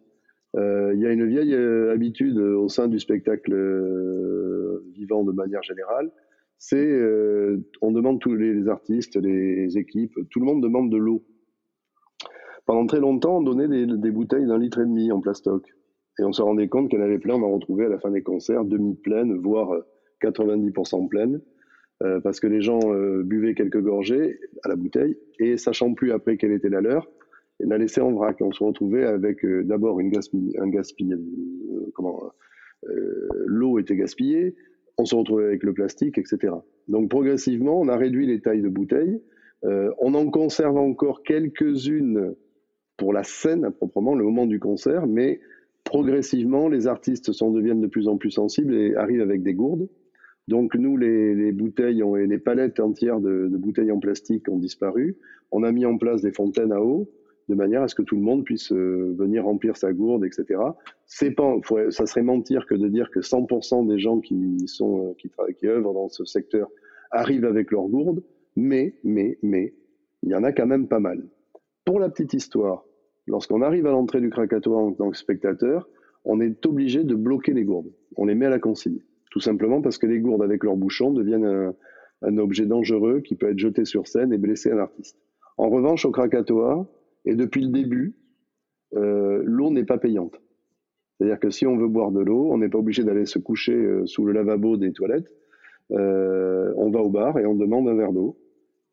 euh, 0.58 0.94
il 0.96 1.00
y 1.00 1.06
a 1.06 1.12
une 1.12 1.28
vieille 1.28 1.54
euh, 1.54 1.94
habitude 1.94 2.40
au 2.40 2.70
sein 2.70 2.88
du 2.88 3.00
spectacle 3.00 3.54
vivant 4.94 5.24
de 5.24 5.32
manière 5.32 5.62
générale, 5.62 6.10
c'est 6.58 7.00
on 7.82 7.92
demande 7.92 8.20
tous 8.20 8.34
les, 8.34 8.68
artistes, 8.68 9.16
les 9.16 9.78
équipes, 9.78 10.16
tout 10.32 10.40
le 10.40 10.46
monde 10.46 10.64
demande 10.64 10.92
de 10.92 10.98
l'eau. 10.98 11.24
Pendant 12.66 12.88
très 12.88 13.00
longtemps, 13.00 13.38
on 13.38 13.44
donnait 13.44 13.68
des, 13.68 13.86
des 13.86 14.12
bouteilles 14.12 14.48
d'un 14.48 14.58
litre 14.58 14.80
et 14.80 14.86
demi 14.86 15.12
en 15.12 15.22
plastoc. 15.22 15.72
Et 16.20 16.24
on 16.24 16.34
se 16.34 16.42
rendait 16.42 16.68
compte 16.68 16.90
qu'il 16.90 17.00
y 17.00 17.02
en 17.02 17.06
avait 17.06 17.20
plein, 17.20 17.36
on 17.36 17.44
en 17.44 17.54
retrouvait 17.54 17.86
à 17.86 17.90
la 17.90 18.00
fin 18.00 18.12
des 18.12 18.22
concerts, 18.22 18.66
demi-pleines, 18.66 19.38
voire 19.38 19.74
90% 20.22 21.04
euh, 21.04 21.08
pleines, 21.08 21.42
euh, 22.04 22.20
parce 22.20 22.40
que 22.40 22.48
les 22.48 22.62
gens 22.62 22.80
euh, 22.86 23.24
buvaient 23.24 23.56
quelques 23.56 23.82
gorgées 23.82 24.40
à 24.64 24.70
la 24.70 24.76
bouteille, 24.76 25.18
et 25.40 25.58
sachant 25.58 25.94
plus 25.94 26.12
après 26.12 26.38
quelle 26.38 26.52
était 26.52 26.70
la 26.70 26.82
leur, 26.82 27.10
la 27.60 27.78
laissaient 27.78 28.02
en 28.02 28.12
vrac. 28.12 28.38
On 28.42 28.52
se 28.52 28.64
retrouvait 28.64 29.06
avec 29.06 29.46
d'abord 29.46 30.00
une 30.00 30.12
un 30.60 30.70
gaspillage, 30.70 31.20
comment, 31.94 32.32
l'eau 33.46 33.80
était 33.80 33.96
gaspillée, 33.96 34.56
on 35.00 35.06
se 35.06 35.16
retrouvait 35.16 35.46
avec 35.46 35.64
le 35.64 35.74
plastique, 35.74 36.18
etc. 36.18 36.54
Donc 36.88 37.10
progressivement, 37.10 37.80
on 37.80 37.88
a 37.88 37.96
réduit 37.96 38.28
les 38.28 38.42
tailles 38.42 38.62
de 38.62 38.70
bouteilles. 38.70 39.22
Euh, 39.66 39.92
on 40.00 40.14
en 40.14 40.30
conserve 40.30 40.78
encore 40.78 41.24
quelques-unes 41.24 42.36
pour 42.98 43.14
la 43.14 43.24
scène 43.24 43.66
à 43.66 43.72
proprement, 43.72 44.16
le 44.16 44.26
moment 44.26 44.46
du 44.46 44.60
concert, 44.60 45.08
mais 45.08 45.40
progressivement, 45.90 46.70
les 46.70 46.86
artistes 46.86 47.32
sont, 47.32 47.50
deviennent 47.50 47.82
de 47.82 47.88
plus 47.88 48.08
en 48.08 48.18
plus 48.18 48.30
sensibles 48.30 48.76
et 48.76 48.96
arrivent 48.96 49.24
avec 49.24 49.42
des 49.42 49.56
gourdes. 49.56 49.90
Donc 50.48 50.76
nous, 50.76 50.98
les, 50.98 51.52
bouteilles 51.52 52.04
et 52.04 52.28
les 52.28 52.38
palettes 52.38 52.80
entières 52.80 53.20
de, 53.20 53.50
bouteilles 53.58 53.92
en 53.92 54.00
plastique 54.00 54.48
ont 54.50 54.60
disparu. 54.60 55.18
On 55.52 55.64
a 55.64 55.72
mis 55.72 55.88
en 55.88 55.98
place 55.98 56.22
des 56.22 56.32
fontaines 56.32 56.72
à 56.72 56.80
eau 56.80 57.10
de 57.48 57.56
manière 57.56 57.82
à 57.82 57.88
ce 57.88 57.96
que 57.96 58.04
tout 58.04 58.16
le 58.16 58.22
monde 58.22 58.44
puisse 58.44 58.72
euh, 58.72 59.16
venir 59.18 59.46
remplir 59.46 59.78
sa 59.78 59.92
gourde, 59.92 60.24
etc. 60.24 60.62
C'est 61.08 61.32
pas, 61.32 61.56
ça 61.90 62.06
serait 62.06 62.22
mentir 62.22 62.68
que 62.68 62.76
de 62.76 62.88
dire 62.88 63.10
que 63.10 63.22
100% 63.22 63.88
des 63.88 63.98
gens 63.98 64.20
qui 64.20 64.68
sont 64.68 65.08
euh, 65.08 65.14
qui, 65.18 65.32
qui 65.58 65.68
œuvrent 65.68 65.96
dans 65.96 66.10
ce 66.10 66.24
secteur 66.24 66.70
arrivent 67.10 67.46
avec 67.46 67.72
leur 67.72 67.88
gourde, 67.88 68.22
mais 68.56 68.94
mais 69.04 69.40
mais 69.42 69.74
il 70.22 70.30
y 70.30 70.36
en 70.36 70.44
a 70.44 70.52
quand 70.52 70.68
même 70.68 70.88
pas 70.88 71.00
mal. 71.00 71.24
Pour 71.84 72.00
la 72.00 72.10
petite 72.10 72.36
histoire, 72.36 72.86
lorsqu'on 73.30 73.62
arrive 73.62 73.86
à 73.86 73.92
l'entrée 73.92 74.22
du 74.22 74.30
Krakatoa 74.30 74.78
en 74.78 74.92
tant 74.92 75.10
que 75.10 75.18
spectateur, 75.18 75.88
on 76.26 76.42
est 76.42 76.66
obligé 76.66 77.04
de 77.04 77.16
bloquer 77.16 77.54
les 77.54 77.64
gourdes. 77.64 77.92
On 78.18 78.26
les 78.26 78.36
met 78.36 78.48
à 78.48 78.50
la 78.50 78.60
consigne, 78.60 79.00
tout 79.32 79.40
simplement 79.40 79.82
parce 79.82 79.98
que 79.98 80.08
les 80.08 80.20
gourdes 80.20 80.44
avec 80.44 80.64
leurs 80.64 80.76
bouchons 80.76 81.12
deviennent 81.12 81.74
un, 82.22 82.38
objet 82.38 82.66
dangereux 82.66 83.22
qui 83.22 83.36
peut 83.36 83.50
être 83.50 83.60
jeté 83.60 83.86
sur 83.86 84.08
scène 84.08 84.34
et 84.34 84.38
blesser 84.38 84.72
un 84.72 84.80
artiste. 84.80 85.18
En 85.58 85.70
revanche, 85.70 86.06
au 86.06 86.12
Krakatoa, 86.12 86.90
et 87.26 87.36
depuis 87.36 87.62
le 87.62 87.70
début, 87.70 88.16
euh, 88.96 89.42
l'eau 89.46 89.72
n'est 89.72 89.86
pas 89.86 89.98
payante. 89.98 90.42
C'est-à-dire 91.18 91.40
que 91.40 91.50
si 91.50 91.66
on 91.66 91.78
veut 91.78 91.88
boire 91.88 92.12
de 92.12 92.22
l'eau, 92.22 92.50
on 92.52 92.58
n'est 92.58 92.70
pas 92.70 92.78
obligé 92.78 93.04
d'aller 93.04 93.26
se 93.26 93.40
coucher 93.40 93.76
euh, 93.76 94.06
sous 94.06 94.26
le 94.26 94.34
lavabo 94.34 94.78
des 94.78 94.92
toilettes. 94.92 95.32
Euh, 95.92 96.74
on 96.78 96.90
va 96.90 97.00
au 97.00 97.10
bar 97.10 97.38
et 97.40 97.46
on 97.46 97.56
demande 97.56 97.88
un 97.88 97.96
verre 97.96 98.14
d'eau 98.14 98.38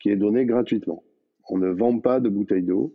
qui 0.01 0.11
est 0.11 0.17
donné 0.17 0.45
gratuitement. 0.45 1.05
On 1.49 1.59
ne 1.59 1.69
vend 1.69 1.99
pas 2.01 2.21
de 2.21 2.29
bouteille 2.29 2.63
d'eau 2.63 2.95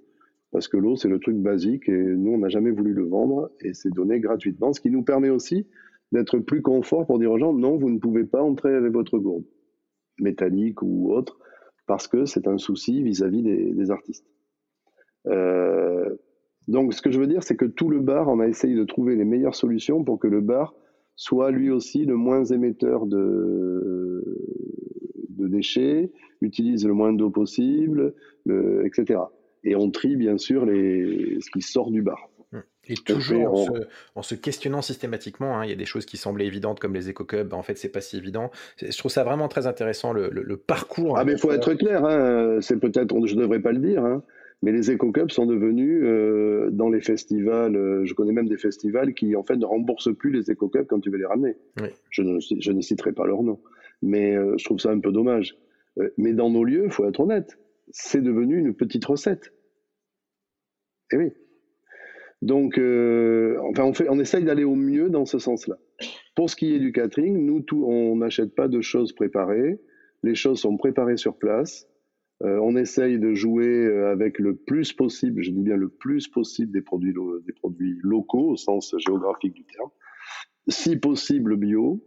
parce 0.52 0.68
que 0.68 0.78
l'eau, 0.78 0.96
c'est 0.96 1.08
le 1.08 1.20
truc 1.20 1.38
basique 1.38 1.88
et 1.88 2.04
nous, 2.04 2.32
on 2.34 2.38
n'a 2.38 2.50
jamais 2.50 2.72
voulu 2.72 2.94
le 2.94 3.06
vendre 3.06 3.52
et 3.62 3.74
c'est 3.74 3.92
donné 3.92 4.20
gratuitement, 4.20 4.74
ce 4.74 4.82
qui 4.82 4.90
nous 4.90 5.04
permet 5.04 5.30
aussi 5.30 5.68
d'être 6.12 6.40
plus 6.40 6.62
confort 6.62 7.06
pour 7.06 7.20
dire 7.20 7.32
aux 7.32 7.38
gens 7.38 7.54
non, 7.54 7.78
vous 7.78 7.90
ne 7.90 8.00
pouvez 8.00 8.26
pas 8.26 8.42
entrer 8.42 8.76
avec 8.76 8.92
votre 8.92 9.18
gourde, 9.18 9.46
métallique 10.20 10.82
ou 10.82 11.14
autre, 11.14 11.40
parce 11.88 12.08
que 12.08 12.26
c'est 12.26 12.48
un 12.48 12.58
souci 12.58 13.02
vis-à-vis 13.02 13.42
des 13.44 13.92
artistes. 13.92 14.26
Euh, 15.28 16.16
donc, 16.68 16.94
ce 16.94 17.02
que 17.02 17.12
je 17.12 17.20
veux 17.20 17.28
dire, 17.28 17.44
c'est 17.44 17.56
que 17.56 17.66
tout 17.66 17.90
le 17.90 18.00
bar, 18.00 18.28
on 18.28 18.40
a 18.40 18.48
essayé 18.48 18.76
de 18.76 18.84
trouver 18.84 19.16
les 19.16 19.26
meilleures 19.26 19.56
solutions 19.56 20.04
pour 20.04 20.20
que 20.20 20.28
le 20.28 20.42
bar 20.42 20.76
soit 21.16 21.52
lui 21.52 21.70
aussi 21.70 22.06
le 22.06 22.16
moins 22.16 22.44
émetteur 22.46 23.06
de, 23.06 24.24
de 25.30 25.48
déchets, 25.48 26.12
utilise 26.42 26.86
le 26.86 26.94
moins 26.94 27.14
d'eau 27.14 27.30
possible, 27.30 28.14
etc. 28.84 29.20
Et 29.64 29.76
on 29.76 29.92
trie 29.92 30.16
bien 30.16 30.38
sûr 30.38 30.66
les, 30.66 31.38
ce 31.42 31.52
qui 31.52 31.62
sort 31.62 31.92
du 31.92 32.02
bar. 32.02 32.30
Et 32.90 32.96
toujours 32.96 33.70
en, 34.16 34.22
se, 34.24 34.34
questionnant 34.36 34.82
systématiquement, 34.82 35.58
hein, 35.58 35.66
il 35.66 35.70
y 35.70 35.74
a 35.74 35.76
des 35.76 35.86
choses 35.86 36.06
qui 36.06 36.18
semblaient 36.18 36.48
évidentes 36.48 36.80
comme 36.80 36.94
les 36.94 37.10
éco-cubs, 37.10 37.48
ben, 37.48 37.58
en 37.58 37.62
fait 37.62 37.78
c'est 37.78 37.90
pas 37.90 38.02
si 38.02 38.18
évident. 38.18 38.50
Je 38.82 38.98
trouve 38.98 39.12
ça 39.12 39.24
vraiment 39.24 39.48
très 39.48 39.68
intéressant 39.68 40.14
le, 40.14 40.58
parcours. 40.58 41.18
Ah 41.18 41.24
mais 41.24 41.34
il 41.34 41.38
faut 41.38 41.52
être 41.52 41.74
clair, 41.76 42.04
hein, 42.04 42.58
c'est 42.60 42.80
peut-être, 42.80 43.16
je 43.28 43.36
ne 43.36 43.42
devrais 43.42 43.62
pas 43.62 43.72
le 43.72 43.80
dire, 43.80 44.04
hein, 44.04 44.24
mais 44.64 44.72
les 44.72 44.92
éco-cups 44.92 45.34
sont 45.34 45.46
devenus 45.46 46.02
euh, 46.04 46.70
dans 46.72 46.90
les 46.90 47.02
festivals, 47.02 47.76
euh, 47.76 48.04
je 48.06 48.14
connais 48.14 48.32
même 48.32 48.48
des 48.48 48.58
festivals 48.58 49.14
qui 49.14 49.36
en 49.36 49.44
fait 49.44 49.56
ne 49.56 49.66
remboursent 49.66 50.16
plus 50.18 50.32
les 50.32 50.52
éco-cups 50.52 50.88
quand 50.88 51.00
tu 51.00 51.12
veux 51.12 51.18
les 51.18 51.26
ramener. 51.26 51.56
Je, 52.10 52.24
ne, 52.24 52.40
je, 52.40 52.72
ne, 52.72 52.82
citerai 52.82 53.12
pas 53.12 53.26
leur 53.26 53.44
nom, 53.44 53.60
mais 54.02 54.36
euh, 54.36 54.56
je 54.58 54.66
trouve 54.66 54.80
ça 54.80 54.92
un 54.92 55.00
peu 55.00 55.12
dommage. 55.12 55.56
mais 56.18 56.34
dans 56.34 56.50
nos 56.50 56.64
lieux, 56.64 56.84
il 56.86 56.92
faut 56.92 57.08
être 57.08 57.20
honnête, 57.20 57.58
c'est 57.92 58.22
devenu 58.22 58.58
une 58.58 58.74
petite 58.74 59.06
recette. 59.06 59.54
Eh 61.14 61.18
oui. 61.18 61.32
Donc, 62.42 62.74
enfin, 62.74 63.84
on, 63.84 63.94
fait, 63.94 64.10
on 64.10 64.20
essaye 64.20 64.44
d'aller 64.44 64.64
au 64.64 64.76
mieux 64.76 65.10
dans 65.10 65.26
ce 65.26 65.38
sens-là. 65.38 65.78
Pour 66.36 66.50
ce 66.50 66.56
qui 66.56 66.74
est 66.74 66.80
du 66.80 66.92
catering, 66.92 67.46
nous, 67.46 67.64
on 67.84 68.16
n'achète 68.16 68.56
pas 68.56 68.68
de 68.68 68.82
choses 68.82 69.14
préparées. 69.14 69.80
Les 70.24 70.36
choses 70.36 70.60
sont 70.60 70.78
préparées 70.78 71.18
sur 71.18 71.38
place. 71.38 71.88
Euh, 72.44 72.58
on 72.64 72.76
essaye 72.76 73.20
de 73.20 73.34
jouer 73.36 73.68
euh, 73.68 74.12
avec 74.12 74.40
le 74.40 74.56
plus 74.56 74.94
possible, 74.94 75.44
je 75.44 75.52
dis 75.52 75.62
bien 75.62 75.76
le 75.76 75.90
plus 75.90 76.28
possible, 76.28 76.72
des 76.72 76.82
produits, 76.82 77.14
des 77.46 77.54
produits 77.54 78.00
locaux 78.02 78.50
au 78.50 78.56
sens 78.56 78.96
géographique 78.98 79.54
du 79.54 79.64
terme, 79.64 79.90
si 80.68 80.98
possible 80.98 81.56
bio. 81.56 82.04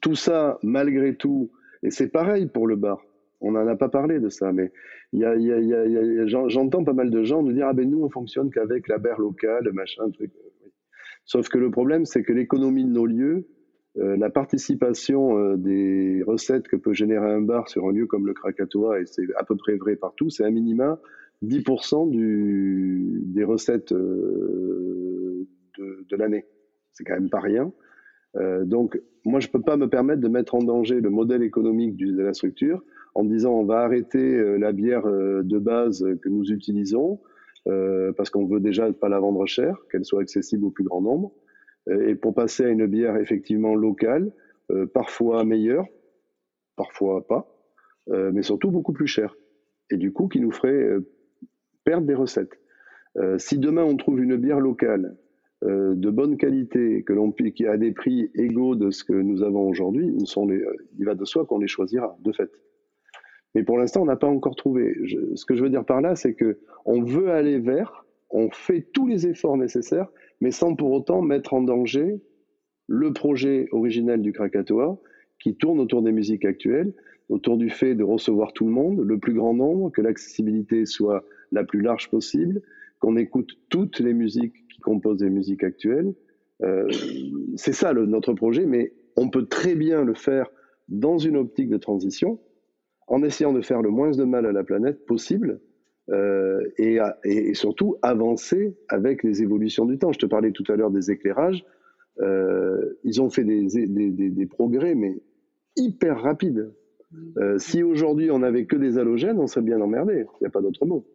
Tout 0.00 0.16
ça, 0.16 0.58
malgré 0.62 1.14
tout, 1.14 1.52
et 1.84 1.90
c'est 1.90 2.08
pareil 2.08 2.46
pour 2.46 2.66
le 2.66 2.74
bar. 2.74 3.04
On 3.44 3.52
n'en 3.52 3.66
a 3.66 3.76
pas 3.76 3.88
parlé 3.88 4.20
de 4.20 4.28
ça, 4.28 4.52
mais 4.52 4.72
j'entends 5.12 6.84
pas 6.84 6.92
mal 6.92 7.10
de 7.10 7.22
gens 7.22 7.42
nous 7.42 7.52
dire 7.52 7.66
ah 7.68 7.72
ben 7.72 7.88
nous 7.88 8.02
on 8.02 8.10
fonctionne 8.10 8.50
qu'avec 8.50 8.88
la 8.88 8.98
bière 8.98 9.20
locale, 9.20 9.70
machin, 9.72 10.10
truc. 10.10 10.32
Sauf 11.24 11.48
que 11.48 11.58
le 11.58 11.70
problème 11.70 12.04
c'est 12.04 12.22
que 12.22 12.32
l'économie 12.32 12.84
de 12.84 12.90
nos 12.90 13.06
lieux 13.06 13.46
euh, 13.96 14.16
la 14.16 14.28
participation 14.28 15.38
euh, 15.38 15.56
des 15.56 16.24
recettes 16.26 16.66
que 16.66 16.74
peut 16.74 16.92
générer 16.92 17.30
un 17.30 17.40
bar 17.40 17.68
sur 17.68 17.86
un 17.86 17.92
lieu 17.92 18.06
comme 18.06 18.26
le 18.26 18.34
Krakatoa, 18.34 19.00
et 19.00 19.06
c'est 19.06 19.22
à 19.36 19.44
peu 19.44 19.54
près 19.54 19.76
vrai 19.76 19.94
partout, 19.94 20.30
c'est 20.30 20.44
un 20.44 20.50
minima 20.50 20.98
10% 21.44 22.10
du, 22.10 23.20
des 23.26 23.44
recettes 23.44 23.92
euh, 23.92 25.46
de, 25.78 26.16
l'année. 26.16 26.44
C'est 26.92 27.04
quand 27.04 27.14
même 27.14 27.30
pas 27.30 27.40
rien. 27.40 27.72
donc, 28.62 29.00
moi, 29.24 29.40
je 29.40 29.48
peux 29.48 29.60
pas 29.60 29.76
me 29.76 29.88
permettre 29.88 30.20
de 30.20 30.28
mettre 30.28 30.54
en 30.54 30.62
danger 30.62 31.00
le 31.00 31.10
modèle 31.10 31.42
économique 31.42 31.96
de 31.96 32.22
la 32.22 32.32
structure 32.32 32.82
en 33.14 33.24
disant 33.24 33.52
on 33.52 33.64
va 33.64 33.80
arrêter 33.80 34.58
la 34.58 34.72
bière 34.72 35.06
de 35.06 35.58
base 35.58 36.04
que 36.22 36.28
nous 36.28 36.50
utilisons 36.50 37.20
parce 37.64 38.30
qu'on 38.30 38.46
veut 38.46 38.60
déjà 38.60 38.92
pas 38.92 39.08
la 39.08 39.20
vendre 39.20 39.46
cher, 39.46 39.76
qu'elle 39.90 40.04
soit 40.04 40.22
accessible 40.22 40.64
au 40.64 40.70
plus 40.70 40.84
grand 40.84 41.00
nombre. 41.00 41.32
Euh, 41.88 42.08
et 42.08 42.14
pour 42.14 42.34
passer 42.34 42.64
à 42.64 42.68
une 42.68 42.86
bière 42.86 43.16
effectivement 43.16 43.74
locale, 43.74 44.32
euh, 44.70 44.86
parfois 44.86 45.44
meilleure, 45.44 45.86
parfois 46.76 47.26
pas, 47.26 47.46
euh, 48.10 48.30
mais 48.32 48.42
surtout 48.42 48.70
beaucoup 48.70 48.92
plus 48.92 49.06
chère. 49.06 49.34
Et 49.90 49.96
du 49.96 50.12
coup, 50.12 50.28
qui 50.28 50.40
nous 50.40 50.52
ferait 50.52 50.96
perdre 51.84 52.06
des 52.06 52.14
recettes. 52.14 52.58
si 53.36 53.58
demain 53.58 53.84
on 53.84 53.96
trouve 53.96 54.20
une 54.22 54.36
bière 54.36 54.58
locale 54.58 55.16
de 55.62 56.10
bonne 56.10 56.36
qualité, 56.38 57.04
que 57.04 57.12
l'on 57.12 57.30
qui 57.32 57.66
a 57.66 57.76
des 57.76 57.92
prix 57.92 58.30
égaux 58.34 58.74
de 58.74 58.90
ce 58.90 59.04
que 59.04 59.12
nous 59.12 59.42
avons 59.42 59.68
aujourd'hui, 59.68 60.10
il 60.98 61.04
va 61.04 61.14
de 61.14 61.24
soi 61.26 61.44
qu'on 61.44 61.58
les 61.58 61.68
choisira, 61.68 62.16
de 62.24 62.32
fait. 62.32 62.50
Mais 63.54 63.62
pour 63.62 63.78
l'instant, 63.78 64.02
on 64.02 64.06
n'a 64.06 64.16
pas 64.16 64.26
encore 64.26 64.56
trouvé. 64.56 64.96
ce 65.34 65.44
que 65.44 65.54
je 65.54 65.62
veux 65.62 65.70
dire 65.70 65.84
par 65.84 66.00
là, 66.00 66.16
c'est 66.16 66.34
que 66.34 66.58
on 66.84 67.02
veut 67.02 67.30
aller 67.30 67.58
vers, 67.58 68.04
on 68.30 68.50
fait 68.50 68.86
tous 68.92 69.06
les 69.06 69.26
efforts 69.26 69.56
nécessaires, 69.56 70.08
mais 70.40 70.50
sans 70.50 70.74
pour 70.74 70.92
autant 70.92 71.22
mettre 71.22 71.54
en 71.54 71.62
danger 71.62 72.20
le 72.88 73.12
projet 73.12 73.68
originel 73.72 74.20
du 74.20 74.32
Krakatoa, 74.32 74.98
qui 75.38 75.54
tourne 75.56 75.80
autour 75.80 76.02
des 76.02 76.12
musiques 76.12 76.44
actuelles, 76.44 76.92
autour 77.28 77.56
du 77.56 77.70
fait 77.70 77.94
de 77.94 78.02
recevoir 78.02 78.52
tout 78.52 78.66
le 78.66 78.72
monde, 78.72 79.00
le 79.00 79.18
plus 79.18 79.34
grand 79.34 79.54
nombre, 79.54 79.90
que 79.90 80.02
l'accessibilité 80.02 80.84
soit 80.84 81.24
la 81.52 81.64
plus 81.64 81.80
large 81.80 82.10
possible, 82.10 82.60
qu'on 82.98 83.16
écoute 83.16 83.52
toutes 83.70 84.00
les 84.00 84.12
musiques 84.12 84.54
qui 84.68 84.80
composent 84.80 85.22
les 85.22 85.30
musiques 85.30 85.64
actuelles. 85.64 86.14
Euh, 86.62 86.88
c'est 87.56 87.72
ça 87.72 87.92
notre 87.92 88.32
projet, 88.32 88.66
mais 88.66 88.92
on 89.16 89.28
peut 89.28 89.46
très 89.46 89.74
bien 89.74 90.04
le 90.04 90.14
faire 90.14 90.50
dans 90.88 91.18
une 91.18 91.36
optique 91.36 91.68
de 91.68 91.76
transition, 91.78 92.38
en 93.06 93.22
essayant 93.22 93.52
de 93.52 93.60
faire 93.60 93.82
le 93.82 93.90
moins 93.90 94.10
de 94.10 94.24
mal 94.24 94.46
à 94.46 94.52
la 94.52 94.64
planète 94.64 95.04
possible, 95.06 95.60
euh, 96.10 96.60
et, 96.76 97.54
surtout 97.54 97.96
avancer 98.02 98.76
avec 98.88 99.22
les 99.22 99.42
évolutions 99.42 99.86
du 99.86 99.98
temps. 99.98 100.12
Je 100.12 100.18
te 100.18 100.26
parlais 100.26 100.52
tout 100.52 100.64
à 100.68 100.76
l'heure 100.76 100.90
des 100.90 101.10
éclairages. 101.10 101.64
Euh, 102.20 102.98
ils 103.04 103.22
ont 103.22 103.30
fait 103.30 103.44
des, 103.44 104.46
progrès, 104.46 104.94
mais 104.94 105.22
hyper 105.76 106.20
rapides. 106.20 106.72
Euh, 107.38 107.58
si 107.58 107.82
aujourd'hui 107.82 108.30
on 108.30 108.40
n'avait 108.40 108.66
que 108.66 108.76
des 108.76 108.98
halogènes, 108.98 109.38
on 109.38 109.46
serait 109.46 109.64
bien 109.64 109.80
emmerdé. 109.80 110.26
Il 110.40 110.42
n'y 110.42 110.46
a 110.46 110.50
pas 110.50 110.60
d'autre 110.60 110.84
mot. 110.84 111.06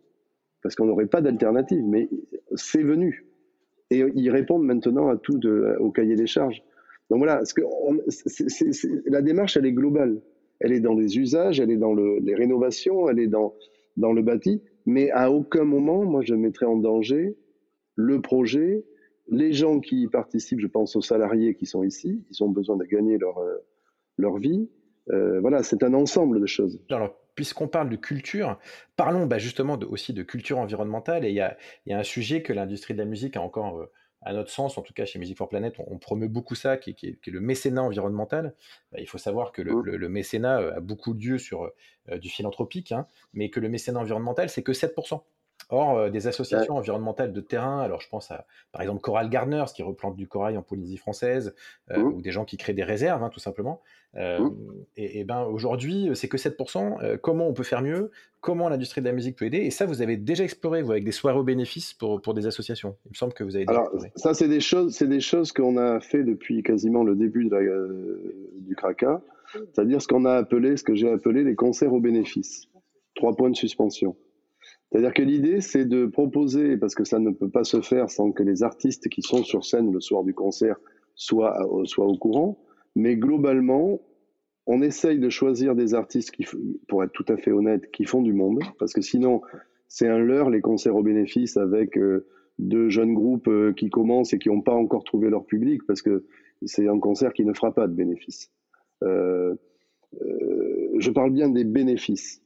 Parce 0.64 0.76
qu'on 0.76 0.86
n'aurait 0.86 1.08
pas 1.08 1.22
d'alternative. 1.22 1.84
Mais 1.86 2.10
c'est 2.56 2.84
venu. 2.84 3.26
Et 3.92 4.04
ils 4.16 4.30
répondent 4.30 4.66
maintenant 4.66 5.10
à 5.10 5.18
tout 5.18 5.40
au 5.46 5.92
cahier 5.92 6.16
des 6.16 6.28
charges. 6.28 6.64
Donc 7.10 7.20
voilà, 7.20 7.42
que 7.56 7.62
la 9.10 9.22
démarche, 9.22 9.58
elle 9.58 9.66
est 9.66 9.74
globale. 9.74 10.22
Elle 10.60 10.74
est 10.74 10.80
dans 10.80 10.96
les 10.96 11.18
usages, 11.18 11.60
elle 11.60 11.72
est 11.72 11.78
dans 11.78 11.94
le, 11.94 12.20
les 12.20 12.36
rénovations, 12.36 13.10
elle 13.10 13.20
est 13.20 13.28
dans, 13.28 13.56
dans 13.98 14.14
le 14.14 14.22
bâti 14.22 14.62
mais 14.90 15.12
à 15.12 15.32
aucun 15.32 15.66
moment, 15.66 16.04
moi, 16.04 16.22
je 16.24 16.34
mettrai 16.34 16.66
en 16.66 16.76
danger 16.76 17.38
le 17.96 18.22
projet. 18.22 18.86
Les 19.28 19.54
gens 19.54 19.80
qui 19.80 20.02
y 20.02 20.08
participent, 20.08 20.60
je 20.60 20.68
pense 20.68 20.96
aux 20.96 21.02
salariés 21.02 21.54
qui 21.54 21.68
sont 21.68 21.84
ici, 21.84 22.26
ils 22.32 22.44
ont 22.44 22.50
besoin 22.50 22.76
de 22.76 22.86
gagner 22.86 23.20
leur, 23.20 23.38
euh, 23.38 23.58
leur 24.18 24.38
vie. 24.38 24.68
Euh, 25.12 25.40
voilà, 25.42 25.62
c'est 25.62 25.84
un 25.84 25.94
ensemble 25.94 26.42
de 26.42 26.48
choses. 26.48 26.82
Alors, 26.90 27.16
puisqu'on 27.36 27.68
parle 27.68 27.90
de 27.90 27.96
culture, 27.96 28.58
parlons 28.96 29.28
bah, 29.28 29.38
justement 29.38 29.78
aussi 29.90 30.14
de 30.14 30.24
culture 30.24 30.58
environnementale. 30.58 31.24
Et 31.24 31.30
il 31.30 31.36
y 31.36 31.42
a, 31.42 31.56
y 31.86 31.94
a, 31.94 32.00
un 32.00 32.04
sujet 32.04 32.42
que 32.42 32.52
l'industrie 32.52 32.96
de 32.96 33.00
la 33.00 33.06
musique 33.06 33.38
a 33.38 33.42
encore 33.42 33.78
euh, 33.78 33.92
à 34.22 34.34
notre 34.34 34.50
sens, 34.50 34.78
en 34.78 34.82
tout 34.82 34.94
cas 34.94 35.06
chez 35.06 35.20
Music 35.20 35.38
for 35.38 35.48
Planet, 35.48 35.76
on, 35.80 35.98
promeut 35.98 36.28
beaucoup 36.28 36.56
ça, 36.56 36.78
qui, 36.78 36.92
est 36.92 37.28
le 37.28 37.40
mécénat 37.40 37.84
environnemental. 37.84 38.54
Bah, 38.92 39.00
il 39.00 39.08
faut 39.08 39.18
savoir 39.18 39.52
que 39.52 39.62
le, 39.62 39.74
mmh. 39.74 40.12
mécénat 40.12 40.58
a 40.58 40.80
beaucoup 40.80 41.14
lieu 41.14 41.38
sur 41.38 41.72
du 42.12 42.30
philanthropique, 42.30 42.92
hein, 42.92 43.08
mais 43.34 43.50
que 43.50 43.60
le 43.60 43.70
mécénat 43.70 44.00
environnemental, 44.00 44.50
c'est 44.50 44.64
que 44.64 44.74
7%. 44.74 45.22
Or, 45.72 45.98
euh, 45.98 46.10
des 46.10 46.26
associations 46.26 46.78
environnementales 46.78 47.32
de 47.32 47.42
terrain, 47.42 47.80
alors 47.82 48.02
je 48.02 48.10
pense 48.10 48.32
à 48.32 48.48
par 48.72 48.82
exemple 48.82 49.02
Coral 49.02 49.30
Gardeners 49.30 49.72
qui 49.74 49.84
replante 49.84 50.16
du 50.16 50.28
corail 50.28 50.58
en 50.58 50.64
Polynésie 50.64 50.98
française, 50.98 51.54
euh, 51.92 52.00
mmh. 52.00 52.14
ou 52.14 52.22
des 52.22 52.32
gens 52.32 52.44
qui 52.44 52.58
créent 52.58 52.74
des 52.74 52.84
réserves, 52.84 53.24
hein, 53.24 53.30
tout 53.30 53.40
simplement. 53.40 53.80
Euh, 54.16 54.40
mmh. 54.40 54.56
et, 54.98 55.24
ben 55.26 55.44
aujourd'hui, 55.44 56.10
c'est 56.16 56.28
que 56.28 56.38
7%. 56.38 57.20
comment 57.20 57.48
on 57.48 57.54
peut 57.54 57.62
faire 57.62 57.84
mieux? 57.84 58.10
Comment 58.42 58.68
l'industrie 58.68 59.02
de 59.02 59.06
la 59.06 59.12
musique 59.12 59.36
peut 59.36 59.46
aider? 59.46 59.60
Et 59.60 59.70
ça, 59.70 59.86
vous 59.86 60.02
avez 60.02 60.18
déjà 60.18 60.44
exploré, 60.44 60.82
vous, 60.82 60.92
avec 60.92 61.04
des 61.04 61.12
soirées 61.12 61.38
aux 61.38 61.44
bénéfices 61.44 61.94
pour, 61.94 62.20
pour 62.20 62.34
des 62.34 62.48
associations. 62.48 62.96
Il 63.06 63.10
me 63.10 63.16
semble 63.16 63.34
que 63.34 63.44
vous 63.44 63.56
avez 63.56 63.66
déjà 63.66 63.80
alors, 63.80 63.94
Ça, 64.16 64.34
c'est 64.34 64.48
des 64.48 64.62
choses, 64.62 64.96
c'est 64.96 65.08
des 65.08 65.20
choses 65.20 65.52
qu'on 65.52 65.78
a 65.78 66.00
fait 66.00 66.24
depuis 66.24 66.64
quasiment 66.64 67.04
le 67.04 67.16
début 67.16 67.46
de 67.46 67.56
la, 67.56 67.62
du 68.62 68.76
CRACA, 68.76 69.22
c'est-à-dire 69.54 70.02
ce 70.02 70.08
qu'on 70.08 70.26
a 70.26 70.34
appelé, 70.34 70.78
ce 70.78 70.84
que 70.84 70.96
j'ai 70.96 71.12
appelé 71.12 71.44
les 71.44 71.56
concerts 71.56 71.94
aux 71.94 72.00
bénéfices. 72.00 72.70
Trois 73.14 73.36
points 73.36 73.52
de 73.52 73.56
suspension. 73.56 74.16
C'est-à-dire 74.92 75.14
que 75.14 75.22
l'idée, 75.22 75.62
c'est 75.62 75.86
de 75.86 76.06
proposer, 76.06 76.78
parce 76.78 76.96
que 76.96 77.04
ça 77.04 77.20
ne 77.20 77.30
peut 77.30 77.50
pas 77.50 77.64
se 77.64 77.82
faire 77.82 78.10
sans 78.10 78.32
que 78.32 78.42
les 78.44 78.64
artistes 78.64 79.08
qui 79.10 79.22
sont 79.22 79.44
sur 79.44 79.64
scène 79.64 79.92
le 79.92 80.02
soir 80.02 80.24
du 80.24 80.34
concert 80.34 80.78
soient, 81.16 81.58
euh, 81.62 81.86
soient 81.86 82.08
au 82.08 82.18
courant, 82.18 82.60
mais 82.96 83.16
globalement, 83.16 84.02
on 84.66 84.82
essaye 84.82 85.20
de 85.20 85.30
choisir 85.30 85.76
des 85.76 85.94
artistes 85.94 86.32
qui, 86.32 86.46
pour 86.88 87.04
être 87.04 87.12
tout 87.12 87.26
à 87.28 87.38
fait 87.38 87.52
honnête, 87.52 87.92
qui 87.92 88.06
font 88.06 88.22
du 88.22 88.34
monde, 88.34 88.60
parce 88.80 88.94
que 88.94 89.02
sinon, 89.02 89.42
c'est 89.88 90.08
un 90.08 90.20
leurre, 90.20 90.50
les 90.50 90.62
concerts 90.62 90.96
au 90.96 91.04
bénéfice 91.04 91.58
avec 91.58 91.98
euh, 91.98 92.28
deux 92.58 92.90
jeunes 92.90 93.14
groupes 93.14 93.48
euh, 93.48 93.74
qui 93.74 93.90
commencent 93.90 94.34
et 94.34 94.40
qui 94.40 94.50
n'ont 94.50 94.62
pas 94.62 94.74
encore 94.74 95.04
trouvé 95.04 95.30
leur 95.30 95.46
public, 95.46 95.82
parce 95.88 96.02
que 96.02 96.26
c'est 96.66 96.88
un 96.88 97.00
concert 97.00 97.34
qui 97.34 97.46
ne 97.46 97.54
fera 97.54 97.74
pas 97.74 97.88
de 97.88 97.94
bénéfice. 97.94 98.52
Euh, 99.04 99.56
je 101.00 101.12
parle 101.12 101.32
bien 101.32 101.50
des 101.50 101.64
bénéfices 101.64 102.44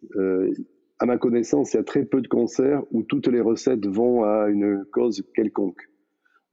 à 1.03 1.05
ma 1.05 1.17
connaissance, 1.17 1.73
il 1.73 1.77
y 1.77 1.79
a 1.81 1.83
très 1.83 2.05
peu 2.05 2.21
de 2.21 2.29
concerts 2.29 2.81
où 2.91 3.03
toutes 3.03 3.27
les 3.27 3.41
recettes 3.41 3.85
vont 3.85 4.23
à 4.23 4.47
une 4.47 4.85
cause 4.89 5.21
quelconque. 5.35 5.89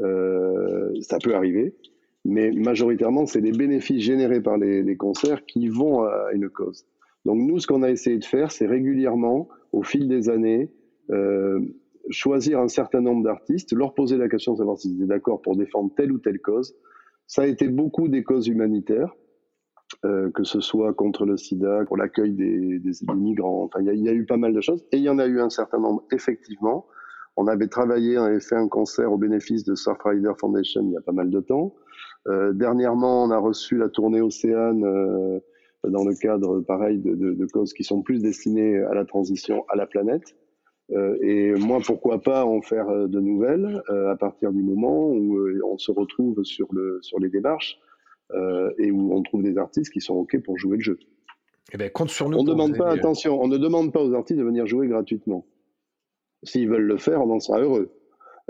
Euh, 0.00 0.90
ça 1.02 1.19
peut 1.23 1.37
arriver, 1.37 1.76
mais 2.25 2.50
majoritairement, 2.50 3.26
c'est 3.26 3.40
les 3.40 3.52
bénéfices 3.52 4.02
générés 4.02 4.40
par 4.40 4.59
les, 4.59 4.97
concerts 4.97 5.47
qui 5.47 5.69
vont 5.69 6.02
à 6.02 6.30
une 6.33 6.49
cause. 6.49 6.85
Donc 7.25 7.38
nous, 7.38 7.61
ce 7.61 7.69
qu'on 7.69 7.85
a 7.85 7.90
essayé 7.92 8.19
de 8.19 8.25
faire, 8.25 8.50
c'est 8.50 8.66
régulièrement, 8.66 9.47
au 9.71 9.85
fil 9.85 10.09
des 10.09 10.28
années, 10.28 10.69
euh, 11.12 11.61
choisir 12.09 12.59
un 12.59 12.66
certain 12.66 13.02
nombre 13.02 13.23
d'artistes, 13.23 13.73
leur 13.73 13.95
poser 13.95 14.16
la 14.16 14.28
question 14.28 14.54
de 14.54 14.59
savoir 14.59 14.78
s'ils 14.78 14.97
étaient 14.97 15.07
d'accord 15.07 15.42
pour 15.42 15.54
défendre 15.54 15.92
telle 15.97 16.11
ou 16.11 16.19
telle 16.19 16.40
cause. 16.40 16.75
Ça 17.28 17.42
a 17.42 17.47
été 17.47 17.69
beaucoup 17.69 18.09
des 18.09 18.25
causes 18.25 18.49
humanitaires. 18.49 19.14
Euh, 20.05 20.31
que 20.31 20.45
ce 20.45 20.61
soit 20.61 20.95
contre 20.95 21.27
le 21.27 21.37
sida, 21.37 21.85
pour 21.85 21.97
l'accueil 21.97 22.33
des, 22.33 22.79
des, 22.79 22.93
migrants. 23.15 23.65
Enfin, 23.65 23.81
il 23.83 24.03
y, 24.03 24.09
a 24.09 24.13
eu 24.13 24.25
pas 24.25 24.37
mal 24.37 24.55
de 24.55 24.61
choses. 24.61 24.83
Et 24.93 24.97
il 24.97 25.03
y 25.03 25.11
en 25.11 25.19
a 25.19 25.27
eu 25.27 25.41
un 25.41 25.51
certain 25.51 25.79
nombre, 25.79 26.05
effectivement. 26.13 26.87
On 27.37 27.49
avait 27.49 27.67
travaillé, 27.67 28.17
on 28.17 28.23
avait 28.23 28.41
fait 28.41 28.55
un 28.55 28.69
concert 28.69 29.13
au 29.13 29.19
bénéfice 29.19 29.65
de 29.65 29.75
Surfrider 29.75 30.33
Foundation 30.39 30.83
il 30.85 30.93
y 30.93 30.97
a 30.97 31.03
pas 31.03 31.13
mal 31.13 31.29
de 31.29 31.41
temps. 31.41 31.75
Euh, 32.29 32.53
dernièrement, 32.53 33.25
on 33.25 33.31
a 33.31 33.37
reçu 33.37 33.77
la 33.77 33.89
tournée 33.89 34.23
Océane 34.23 34.85
euh, 34.85 35.41
dans 35.87 36.05
le 36.05 36.15
cadre, 36.15 36.61
pareil, 36.61 36.99
de, 36.99 37.15
de, 37.15 37.33
de, 37.33 37.47
causes 37.47 37.75
qui 37.75 37.85
sont 37.85 38.01
plus 38.01 38.23
destinées 38.23 38.79
à 38.79 38.95
la 38.95 39.05
transition 39.05 39.65
à 39.69 39.77
la 39.77 39.87
planète. 39.87 40.35
Euh, 40.93 41.17
et 41.21 41.53
moi, 41.55 41.79
pourquoi 41.85 42.23
pas 42.23 42.47
en 42.47 42.63
faire 42.63 42.87
de 43.09 43.21
nouvelles 43.21 43.83
à 43.89 44.17
partir 44.17 44.53
du 44.53 44.63
moment 44.63 45.11
où 45.11 45.39
on 45.67 45.77
se 45.79 45.91
retrouve 45.91 46.43
sur, 46.45 46.69
le, 46.73 47.01
sur 47.03 47.19
les 47.19 47.29
démarches 47.29 47.79
euh, 47.79 47.90
et 48.79 48.91
où 48.91 49.15
on 49.15 49.23
trouve 49.23 49.43
des 49.43 49.59
artistes 49.59 49.93
qui 49.93 50.01
sont 50.01 50.15
OK 50.15 50.39
pour 50.43 50.59
jouer 50.59 50.77
le 50.77 50.83
jeu. 50.83 50.99
Eh 51.73 51.76
ben, 51.76 51.91
compte 51.91 52.11
sur 52.11 52.28
nous. 52.28 52.39
On, 52.39 52.45
demande 52.45 52.76
pas, 52.76 52.91
attention, 52.91 53.41
on 53.41 53.49
ne 53.49 53.59
demande 53.59 53.93
pas 53.93 54.02
aux 54.02 54.15
artistes 54.15 54.39
de 54.39 54.45
venir 54.45 54.67
jouer 54.67 54.89
gratuitement. 54.89 55.47
S'ils 56.43 56.69
veulent 56.69 56.87
le 56.87 56.97
faire, 56.97 57.23
on 57.23 57.31
en 57.31 57.41
sera 57.41 57.61
heureux. 57.61 57.93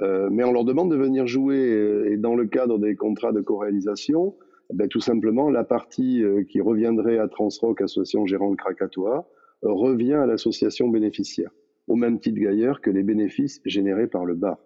Euh, 0.01 0.29
mais 0.31 0.45
on 0.45 0.53
leur 0.53 0.65
demande 0.65 0.91
de 0.91 0.97
venir 0.97 1.27
jouer, 1.27 1.59
euh, 1.59 2.11
et 2.11 2.17
dans 2.17 2.35
le 2.35 2.47
cadre 2.47 2.79
des 2.79 2.97
contrats 2.97 3.33
de 3.33 3.41
co-réalisation, 3.41 4.35
eh 4.73 4.77
ben, 4.77 4.89
tout 4.89 5.01
simplement, 5.01 5.51
la 5.51 5.65
partie 5.65 6.23
qui 6.49 6.61
reviendrait 6.61 7.19
à 7.19 7.29
Transrock, 7.29 7.81
association 7.83 8.25
gérante 8.25 8.57
Krakatoa, 8.57 9.29
revient 9.63 10.15
à 10.15 10.27
l'association 10.27 10.89
bénéficiaire, 10.89 11.51
au 11.89 11.97
même 11.97 12.21
titre 12.21 12.41
d'ailleurs 12.43 12.81
que 12.81 12.91
les 12.91 13.03
bénéfices 13.03 13.61
générés 13.67 14.07
par 14.07 14.25
le 14.25 14.35
bar. 14.35 14.59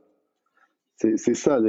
C'est 0.97 1.35
ça, 1.35 1.61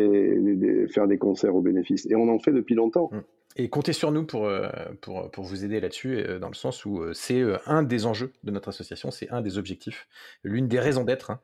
faire 0.90 1.08
des 1.08 1.18
concerts 1.18 1.56
aux 1.56 1.62
bénéfices. 1.62 2.06
Et 2.12 2.16
on 2.16 2.28
en 2.28 2.38
fait 2.38 2.52
depuis 2.52 2.76
longtemps. 2.76 3.10
Mmh. 3.12 3.22
Et 3.58 3.70
comptez 3.70 3.94
sur 3.94 4.12
nous 4.12 4.26
pour, 4.26 4.48
euh, 4.48 4.70
pour, 5.00 5.32
pour 5.32 5.46
vous 5.46 5.64
aider 5.64 5.80
là-dessus, 5.80 6.18
euh, 6.18 6.40
dans 6.40 6.50
le 6.50 6.56
sens 6.56 6.84
où 6.84 7.00
euh, 7.00 7.14
c'est 7.14 7.42
un 7.66 7.84
des 7.84 8.06
enjeux 8.06 8.34
de 8.44 8.52
notre 8.52 8.68
association, 8.68 9.12
c'est 9.12 9.30
un 9.30 9.42
des 9.42 9.58
objectifs, 9.58 10.10
l'une 10.44 10.68
des 10.68 10.80
raisons 10.80 11.06
d'être 11.06 11.32
hein, 11.32 11.40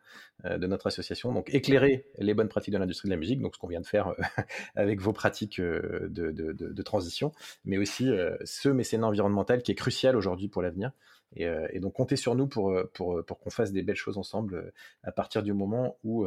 de 0.57 0.67
notre 0.67 0.87
association. 0.87 1.31
Donc 1.31 1.49
éclairer 1.53 2.05
les 2.17 2.33
bonnes 2.33 2.49
pratiques 2.49 2.73
de 2.73 2.79
l'industrie 2.79 3.07
de 3.07 3.13
la 3.13 3.19
musique, 3.19 3.41
donc 3.41 3.55
ce 3.55 3.59
qu'on 3.59 3.67
vient 3.67 3.79
de 3.79 3.87
faire 3.87 4.13
avec 4.75 4.99
vos 4.99 5.13
pratiques 5.13 5.61
de, 5.61 6.09
de, 6.09 6.31
de, 6.31 6.81
transition, 6.81 7.31
mais 7.63 7.77
aussi 7.77 8.09
ce 8.43 8.69
mécénat 8.69 9.07
environnemental 9.07 9.61
qui 9.61 9.71
est 9.71 9.75
crucial 9.75 10.17
aujourd'hui 10.17 10.49
pour 10.49 10.61
l'avenir. 10.61 10.91
Et, 11.35 11.47
et, 11.69 11.79
donc 11.79 11.93
comptez 11.93 12.17
sur 12.17 12.35
nous 12.35 12.47
pour, 12.47 12.75
pour, 12.93 13.23
pour 13.23 13.39
qu'on 13.39 13.51
fasse 13.51 13.71
des 13.71 13.83
belles 13.83 13.95
choses 13.95 14.17
ensemble 14.17 14.73
à 15.03 15.11
partir 15.11 15.43
du 15.43 15.53
moment 15.53 15.97
où 16.03 16.25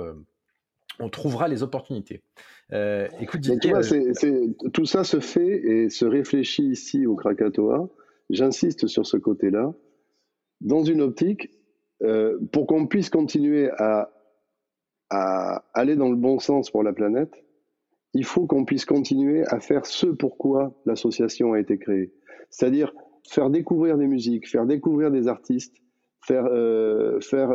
on 1.01 1.09
trouvera 1.09 1.49
les 1.49 1.63
opportunités. 1.63 2.23
Euh, 2.73 3.09
écoute, 3.21 3.47
euh, 3.49 4.47
tout 4.73 4.87
ça 4.87 5.05
se 5.05 5.21
fait 5.21 5.63
et 5.65 5.91
se 5.91 6.05
réfléchit 6.05 6.65
ici 6.65 7.07
au 7.07 7.15
Krakatoa. 7.15 7.89
J'insiste 8.31 8.87
sur 8.87 9.07
ce 9.07 9.17
côté-là, 9.17 9.75
dans 10.61 10.83
une 10.83 11.03
optique 11.03 11.51
euh, 12.03 12.39
pour 12.53 12.67
qu'on 12.67 12.87
puisse 12.87 13.11
continuer 13.11 13.71
à, 13.77 14.11
à, 15.11 15.65
aller 15.75 15.97
dans 15.97 16.09
le 16.09 16.17
bon 16.17 16.39
sens 16.39 16.71
pour 16.71 16.83
la 16.83 16.93
planète. 16.93 17.33
Il 18.15 18.25
faut 18.25 18.47
qu'on 18.47 18.65
puisse 18.65 18.85
continuer 18.85 19.45
à 19.49 19.61
faire 19.61 19.87
ce 19.87 20.07
pourquoi 20.07 20.73
l'association 20.87 21.53
a 21.53 21.61
été 21.61 21.79
créée, 21.79 22.13
c'est-à-dire 22.49 22.93
faire 23.29 23.51
découvrir 23.51 23.99
des 23.99 24.07
musiques, 24.07 24.49
faire 24.49 24.67
découvrir 24.67 25.11
des 25.11 25.27
artistes, 25.27 25.77
faire, 26.21 26.47
faire 27.21 27.51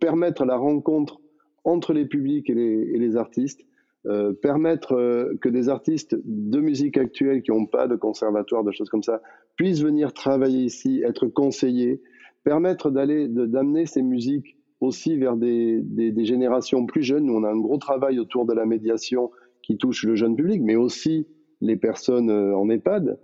permettre 0.00 0.44
la 0.44 0.56
rencontre 0.56 1.20
entre 1.66 1.92
les 1.92 2.06
publics 2.06 2.48
et 2.48 2.54
les, 2.54 3.16
artistes, 3.16 3.60
euh, 4.06 4.32
permettre 4.32 4.92
euh, 4.92 5.36
que 5.42 5.48
des 5.48 5.68
artistes 5.68 6.16
de 6.24 6.60
musique 6.60 6.96
actuelle 6.96 7.42
qui 7.42 7.50
n'ont 7.50 7.66
pas 7.66 7.88
de 7.88 7.96
conservatoire, 7.96 8.62
de 8.62 8.70
choses 8.70 8.88
comme 8.88 9.02
ça, 9.02 9.20
puissent 9.56 9.82
venir 9.82 10.12
travailler 10.12 10.62
ici, 10.62 11.02
être 11.04 11.26
conseillés, 11.26 12.00
permettre 12.44 12.90
d'aller, 12.90 13.26
d'amener 13.26 13.84
ces 13.84 14.02
musiques 14.02 14.56
aussi 14.80 15.16
vers 15.16 15.36
des, 15.36 15.82
générations 16.18 16.86
plus 16.86 17.02
jeunes. 17.02 17.24
Nous, 17.24 17.34
on 17.34 17.42
a 17.42 17.50
un 17.50 17.58
gros 17.58 17.78
travail 17.78 18.20
autour 18.20 18.46
de 18.46 18.54
la 18.54 18.64
médiation 18.64 19.32
qui 19.62 19.76
touche 19.76 20.04
le 20.04 20.14
jeune 20.14 20.36
public, 20.36 20.62
mais 20.62 20.76
aussi 20.76 21.26
les 21.60 21.76
personnes 21.76 22.30
euh, 22.30 22.56
en 22.56 22.70
EHPAD. 22.70 23.18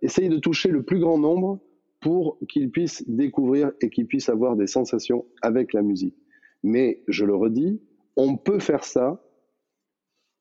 essayer 0.00 0.30
de 0.30 0.38
toucher 0.38 0.70
le 0.70 0.82
plus 0.82 1.00
grand 1.00 1.18
nombre 1.18 1.58
pour 2.00 2.38
qu'ils 2.48 2.70
puissent 2.70 3.04
découvrir 3.06 3.72
et 3.82 3.90
qu'ils 3.90 4.06
puissent 4.06 4.30
avoir 4.30 4.56
des 4.56 4.66
sensations 4.66 5.26
avec 5.42 5.74
la 5.74 5.82
musique. 5.82 6.16
Mais 6.62 7.02
je 7.08 7.24
le 7.24 7.34
redis, 7.34 7.80
on 8.16 8.36
peut 8.36 8.58
faire 8.58 8.84
ça 8.84 9.22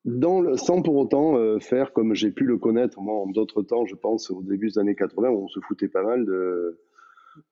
dans 0.06 0.42
le, 0.42 0.58
sans 0.58 0.82
pour 0.82 0.96
autant 0.96 1.38
euh, 1.38 1.60
faire 1.60 1.94
comme 1.94 2.16
j'ai 2.16 2.32
pu 2.32 2.46
le 2.46 2.58
connaître 2.58 3.00
moi 3.02 3.16
en 3.16 3.28
d'autres 3.28 3.62
temps, 3.62 3.86
je 3.86 3.96
pense 3.96 4.32
au 4.32 4.42
début 4.42 4.70
des 4.70 4.80
années 4.80 4.96
80 4.96 5.30
où 5.30 5.44
on 5.44 5.48
se 5.48 5.60
foutait 5.60 5.88
pas 5.88 6.04
mal 6.04 6.26
de, 6.26 6.80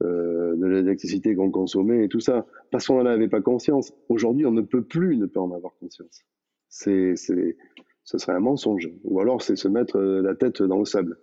euh, 0.01 0.55
de 0.55 0.65
l'électricité 0.65 1.35
qu'on 1.35 1.51
consommait 1.51 2.05
et 2.05 2.09
tout 2.09 2.19
ça, 2.19 2.45
parce 2.71 2.87
qu'on 2.87 2.95
n'en 2.95 3.05
avait 3.05 3.27
pas 3.27 3.41
conscience. 3.41 3.93
Aujourd'hui, 4.09 4.45
on 4.45 4.51
ne 4.51 4.61
peut 4.61 4.83
plus 4.83 5.17
ne 5.17 5.25
pas 5.25 5.41
en 5.41 5.51
avoir 5.51 5.73
conscience. 5.79 6.25
C'est, 6.69 7.15
c'est, 7.15 7.57
ce 8.03 8.17
serait 8.17 8.33
un 8.33 8.39
mensonge. 8.39 8.89
Ou 9.03 9.19
alors 9.19 9.41
c'est 9.41 9.55
se 9.55 9.67
mettre 9.67 9.99
la 9.99 10.35
tête 10.35 10.61
dans 10.61 10.79
le 10.79 10.85
sable. 10.85 11.17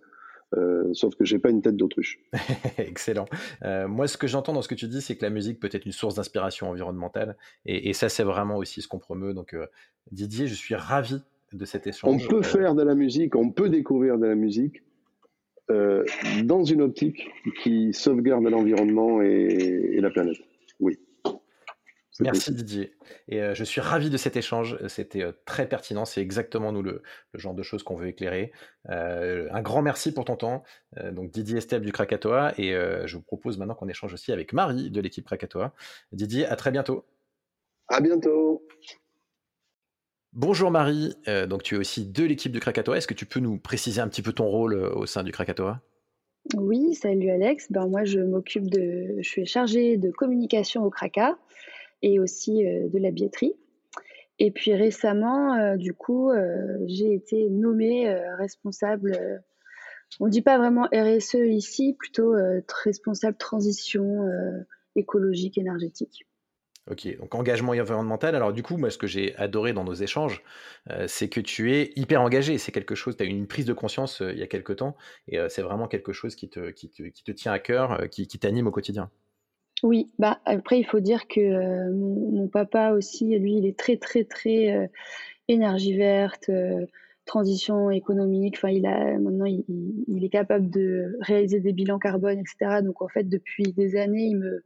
Euh, 0.54 0.92
sauf 0.92 1.14
que 1.16 1.24
j'ai 1.24 1.38
pas 1.38 1.50
une 1.50 1.60
tête 1.60 1.76
d'autruche. 1.76 2.20
Excellent. 2.78 3.26
Euh, 3.64 3.88
moi, 3.88 4.06
ce 4.06 4.16
que 4.16 4.26
j'entends 4.26 4.52
dans 4.52 4.62
ce 4.62 4.68
que 4.68 4.74
tu 4.74 4.86
dis, 4.86 5.00
c'est 5.00 5.16
que 5.16 5.24
la 5.24 5.30
musique 5.30 5.58
peut 5.58 5.68
être 5.72 5.86
une 5.86 5.92
source 5.92 6.14
d'inspiration 6.14 6.70
environnementale, 6.70 7.36
et, 7.64 7.92
ça, 7.92 8.08
c'est 8.08 8.22
vraiment 8.22 8.56
aussi 8.56 8.80
ce 8.82 8.88
qu'on 8.88 8.98
promeut. 8.98 9.34
Donc, 9.34 9.54
euh, 9.54 9.66
Didier, 10.12 10.46
je 10.46 10.54
suis 10.54 10.74
ravi 10.74 11.20
de 11.52 11.64
cet 11.64 11.86
échange. 11.86 12.24
On 12.24 12.28
peut 12.28 12.42
faire 12.42 12.74
de 12.74 12.82
la 12.82 12.94
musique, 12.94 13.34
on 13.34 13.50
peut 13.50 13.68
découvrir 13.68 14.18
de 14.18 14.26
la 14.26 14.34
musique 14.34 14.82
dans 16.44 16.62
une 16.62 16.80
optique 16.80 17.28
qui 17.64 17.92
sauvegarde 17.92 18.44
l'environnement 18.44 19.20
et 19.20 19.98
la 20.00 20.10
planète. 20.10 20.36
Oui. 20.78 20.96
Merci 22.20 22.52
Didier. 22.52 22.94
Et 23.28 23.42
euh, 23.42 23.54
je 23.54 23.64
suis 23.64 23.80
ravi 23.80 24.10
de 24.10 24.16
cet 24.16 24.36
échange. 24.36 24.78
C'était 24.88 25.22
euh, 25.22 25.32
très 25.44 25.68
pertinent. 25.68 26.04
C'est 26.04 26.20
exactement 26.20 26.72
nous 26.72 26.82
le, 26.82 27.02
genre 27.34 27.54
de 27.54 27.62
choses 27.62 27.82
qu'on 27.82 27.96
veut 27.96 28.08
éclairer. 28.08 28.52
Euh, 28.88 29.48
un 29.52 29.62
grand 29.62 29.82
merci 29.82 30.12
pour 30.12 30.24
ton 30.24 30.36
temps. 30.36 30.62
donc 31.12 31.30
Didier 31.30 31.58
Esteb 31.58 31.82
du 31.84 31.92
Krakatoa. 31.92 32.54
Et 32.58 32.72
je 32.72 33.16
vous 33.16 33.22
propose 33.22 33.58
maintenant 33.58 33.74
qu'on 33.74 33.88
échange 33.88 34.12
aussi 34.12 34.32
avec 34.32 34.52
Marie 34.52 34.90
de 34.90 35.00
l'équipe 35.00 35.24
Krakatoa. 35.24 35.74
Didier, 36.12 36.46
à 36.46 36.56
très 36.56 36.70
bientôt. 36.70 37.04
À 37.88 38.00
bientôt. 38.00 38.66
Bonjour 40.32 40.70
Marie, 40.70 41.14
donc 41.48 41.62
tu 41.62 41.76
es 41.76 41.78
aussi 41.78 42.06
de 42.06 42.24
l'équipe 42.24 42.52
du 42.52 42.60
Krakatoa. 42.60 42.98
Est-ce 42.98 43.06
que 43.06 43.14
tu 43.14 43.26
peux 43.26 43.40
nous 43.40 43.58
préciser 43.58 44.00
un 44.00 44.08
petit 44.08 44.22
peu 44.22 44.32
ton 44.32 44.46
rôle 44.46 44.74
au 44.74 45.06
sein 45.06 45.22
du 45.22 45.32
Krakatoa? 45.32 45.80
Oui, 46.54 46.94
salut 46.94 47.30
Alex. 47.30 47.72
Ben, 47.72 47.88
moi, 47.88 48.04
je 48.04 48.20
m'occupe 48.20 48.70
de. 48.70 49.16
Je 49.18 49.28
suis 49.28 49.46
chargée 49.46 49.96
de 49.96 50.10
communication 50.10 50.84
au 50.84 50.90
Kraka 50.90 51.36
et 52.06 52.18
aussi 52.18 52.64
de 52.64 52.98
la 52.98 53.10
billetterie. 53.10 53.54
Et 54.38 54.50
puis 54.50 54.74
récemment, 54.74 55.76
du 55.76 55.92
coup, 55.94 56.30
j'ai 56.86 57.14
été 57.14 57.48
nommée 57.50 58.14
responsable 58.38 59.42
on 60.20 60.26
ne 60.26 60.30
dit 60.30 60.42
pas 60.42 60.58
vraiment 60.58 60.88
RSE 60.92 61.34
ici, 61.34 61.94
plutôt 61.98 62.34
euh, 62.34 62.60
responsable 62.84 63.36
transition 63.36 64.22
euh, 64.22 64.66
écologique, 64.94 65.58
énergétique. 65.58 66.26
Ok, 66.88 67.18
donc 67.18 67.34
engagement 67.34 67.72
environnemental. 67.72 68.36
Alors 68.36 68.52
du 68.52 68.62
coup, 68.62 68.76
moi, 68.76 68.90
ce 68.90 68.98
que 68.98 69.08
j'ai 69.08 69.34
adoré 69.36 69.72
dans 69.72 69.82
nos 69.82 69.94
échanges, 69.94 70.42
euh, 70.90 71.06
c'est 71.08 71.28
que 71.28 71.40
tu 71.40 71.74
es 71.74 71.92
hyper 71.96 72.22
engagé. 72.22 72.58
C'est 72.58 72.70
quelque 72.70 72.94
chose, 72.94 73.16
tu 73.16 73.24
as 73.24 73.26
eu 73.26 73.30
une 73.30 73.48
prise 73.48 73.66
de 73.66 73.72
conscience 73.72 74.20
il 74.20 74.38
y 74.38 74.42
a 74.42 74.46
quelque 74.46 74.72
temps, 74.72 74.96
et 75.26 75.38
c'est 75.48 75.62
vraiment 75.62 75.88
quelque 75.88 76.12
chose 76.12 76.36
qui 76.36 76.48
te, 76.48 76.70
qui 76.70 76.88
te, 76.88 77.32
tient 77.32 77.52
à 77.52 77.58
cœur, 77.58 78.08
qui, 78.08 78.26
t'anime 78.26 78.68
au 78.68 78.70
quotidien. 78.70 79.10
Oui, 79.82 80.08
bah 80.18 80.40
après, 80.44 80.78
il 80.78 80.84
faut 80.84 81.00
dire 81.00 81.28
que 81.28 81.90
mon, 81.90 82.48
papa 82.48 82.92
aussi, 82.92 83.38
lui, 83.38 83.58
il 83.58 83.66
est 83.66 83.78
très, 83.78 83.96
très, 83.96 84.24
très 84.24 84.90
énergie 85.48 85.96
verte 85.96 86.50
transition 87.26 87.90
économique. 87.90 88.54
Enfin, 88.56 88.70
il 88.70 88.86
a 88.86 89.18
maintenant, 89.18 89.44
il, 89.44 90.24
est 90.24 90.28
capable 90.30 90.70
de 90.70 91.16
réaliser 91.20 91.60
des 91.60 91.72
bilans 91.72 91.98
carbone, 91.98 92.38
etc. 92.38 92.80
Donc, 92.82 93.02
en 93.02 93.08
fait, 93.08 93.24
depuis 93.24 93.72
des 93.72 93.96
années, 93.96 94.28
il 94.28 94.38
me 94.38 94.64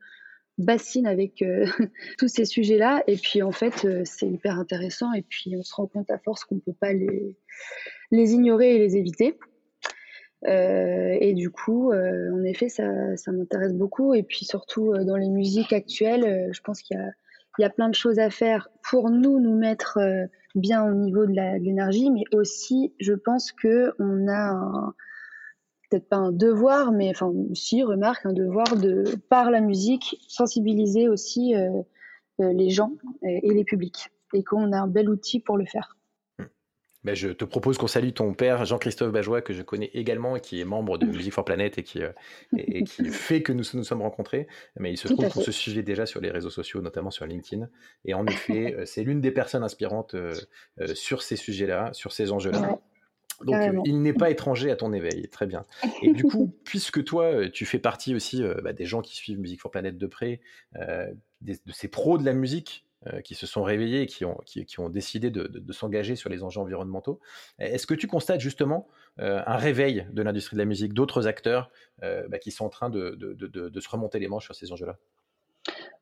bassine 0.58 1.06
avec 1.06 1.42
euh, 1.42 1.66
tous 2.18 2.28
ces 2.28 2.44
sujets-là. 2.44 3.02
Et 3.06 3.16
puis, 3.16 3.42
en 3.42 3.50
fait, 3.50 3.84
euh, 3.84 4.02
c'est 4.04 4.28
hyper 4.28 4.58
intéressant. 4.58 5.12
Et 5.12 5.22
puis, 5.22 5.56
on 5.56 5.62
se 5.62 5.74
rend 5.74 5.86
compte 5.86 6.10
à 6.10 6.18
force 6.18 6.44
qu'on 6.44 6.56
ne 6.56 6.60
peut 6.60 6.76
pas 6.78 6.92
les, 6.92 7.36
les 8.12 8.32
ignorer 8.34 8.76
et 8.76 8.78
les 8.78 8.96
éviter. 8.96 9.36
Euh, 10.46 11.16
et 11.20 11.34
du 11.34 11.50
coup, 11.50 11.92
en 11.92 12.42
effet, 12.44 12.68
ça, 12.68 13.16
ça 13.16 13.32
m'intéresse 13.32 13.74
beaucoup. 13.74 14.14
Et 14.14 14.22
puis, 14.22 14.44
surtout 14.44 14.92
dans 15.04 15.16
les 15.16 15.28
musiques 15.28 15.72
actuelles, 15.72 16.50
je 16.52 16.60
pense 16.60 16.82
qu'il 16.82 16.96
y 16.96 17.00
y 17.58 17.64
a 17.64 17.70
plein 17.70 17.88
de 17.88 17.94
choses 17.94 18.18
à 18.18 18.30
faire 18.30 18.68
pour 18.88 19.10
nous 19.10 19.40
nous 19.40 19.56
mettre 19.56 19.98
euh, 19.98 20.26
bien 20.54 20.84
au 20.84 20.94
niveau 20.94 21.26
de 21.26 21.32
l'énergie, 21.32 22.10
mais 22.10 22.24
aussi 22.32 22.92
je 22.98 23.12
pense 23.12 23.52
que 23.52 23.92
on 23.98 24.28
a 24.28 24.92
peut-être 25.88 26.08
pas 26.08 26.16
un 26.16 26.32
devoir, 26.32 26.92
mais 26.92 27.10
enfin 27.10 27.32
si 27.54 27.82
remarque 27.82 28.26
un 28.26 28.32
devoir 28.32 28.76
de 28.76 29.04
par 29.28 29.50
la 29.50 29.60
musique 29.60 30.16
sensibiliser 30.28 31.08
aussi 31.08 31.54
euh, 31.54 31.82
euh, 32.40 32.52
les 32.52 32.70
gens 32.70 32.92
et 33.22 33.52
les 33.52 33.64
publics, 33.64 34.10
et 34.34 34.42
qu'on 34.42 34.72
a 34.72 34.78
un 34.78 34.88
bel 34.88 35.08
outil 35.08 35.40
pour 35.40 35.56
le 35.56 35.66
faire. 35.66 35.96
Ben, 37.02 37.14
je 37.14 37.28
te 37.28 37.46
propose 37.46 37.78
qu'on 37.78 37.86
salue 37.86 38.10
ton 38.10 38.34
père, 38.34 38.66
Jean-Christophe 38.66 39.10
Bajois, 39.10 39.40
que 39.40 39.54
je 39.54 39.62
connais 39.62 39.90
également 39.94 40.36
et 40.36 40.40
qui 40.40 40.60
est 40.60 40.64
membre 40.64 40.98
de 40.98 41.06
Music 41.06 41.32
for 41.32 41.44
Planet 41.44 41.78
et 41.78 41.82
qui, 41.82 42.02
euh, 42.02 42.12
et, 42.56 42.84
qui 42.84 43.04
fait 43.10 43.42
que 43.42 43.52
nous 43.52 43.64
nous 43.72 43.84
sommes 43.84 44.02
rencontrés. 44.02 44.46
Mais 44.78 44.92
il 44.92 44.98
se 44.98 45.08
trouve 45.08 45.28
qu'on 45.28 45.40
se 45.40 45.52
suivait 45.52 45.82
déjà 45.82 46.04
sur 46.04 46.20
les 46.20 46.30
réseaux 46.30 46.50
sociaux, 46.50 46.82
notamment 46.82 47.10
sur 47.10 47.26
LinkedIn. 47.26 47.68
Et 48.04 48.12
en 48.12 48.26
effet, 48.26 48.74
euh, 48.78 48.84
c'est 48.84 49.02
l'une 49.02 49.20
des 49.20 49.30
personnes 49.30 49.62
inspirantes 49.62 50.14
euh, 50.14 50.34
sur 50.94 51.22
ces 51.22 51.36
sujets-là, 51.36 51.90
sur 51.92 52.12
ces 52.12 52.32
enjeux-là. 52.32 52.78
Donc, 53.46 53.56
il 53.86 54.02
n'est 54.02 54.12
pas 54.12 54.28
étranger 54.28 54.70
à 54.70 54.76
ton 54.76 54.92
éveil, 54.92 55.26
très 55.30 55.46
bien. 55.46 55.64
Et 56.02 56.12
du 56.12 56.24
coup, 56.24 56.54
puisque 56.62 57.02
toi, 57.02 57.48
tu 57.48 57.64
fais 57.64 57.78
partie 57.78 58.14
aussi 58.14 58.42
bah, 58.62 58.74
des 58.74 58.84
gens 58.84 59.00
qui 59.00 59.16
suivent 59.16 59.40
Music 59.40 59.58
for 59.58 59.70
Planet 59.70 59.96
de 59.96 60.06
près, 60.06 60.42
de 60.74 61.72
ces 61.72 61.88
pros 61.88 62.18
de 62.18 62.24
la 62.26 62.34
musique, 62.34 62.84
euh, 63.06 63.22
qui 63.22 63.34
se 63.34 63.46
sont 63.46 63.62
réveillés 63.62 64.04
qui 64.04 64.26
ont, 64.26 64.36
qui, 64.44 64.78
ont 64.78 64.90
décidé 64.90 65.30
de, 65.30 65.72
s'engager 65.72 66.16
sur 66.16 66.28
les 66.28 66.42
enjeux 66.42 66.60
environnementaux. 66.60 67.18
Est-ce 67.58 67.86
que 67.86 67.94
tu 67.94 68.06
constates 68.06 68.40
justement 68.40 68.88
euh, 69.20 69.40
un 69.46 69.56
réveil 69.56 70.06
de 70.12 70.20
l'industrie 70.20 70.56
de 70.56 70.58
la 70.60 70.66
musique, 70.66 70.92
d'autres 70.92 71.26
acteurs 71.26 71.70
euh, 72.02 72.28
bah, 72.28 72.38
qui 72.38 72.50
sont 72.50 72.66
en 72.66 72.68
train 72.68 72.90
de, 72.90 73.16
se 73.80 73.88
remonter 73.88 74.18
les 74.18 74.28
manches 74.28 74.44
sur 74.44 74.54
ces 74.54 74.70
enjeux-là? 74.70 74.98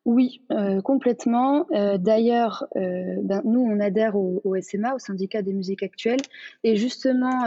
Oui, 0.06 0.42
complètement. 0.82 1.68
D'ailleurs, 1.70 2.66
ben, 2.74 3.42
nous, 3.44 3.61
on 3.61 3.78
adhère 3.78 4.16
au, 4.16 4.56
SMA, 4.61 4.96
au 4.96 4.98
syndicat 4.98 5.42
des 5.42 5.52
musiques 5.52 5.84
actuelles. 5.84 6.22
Et 6.64 6.74
justement, 6.74 7.44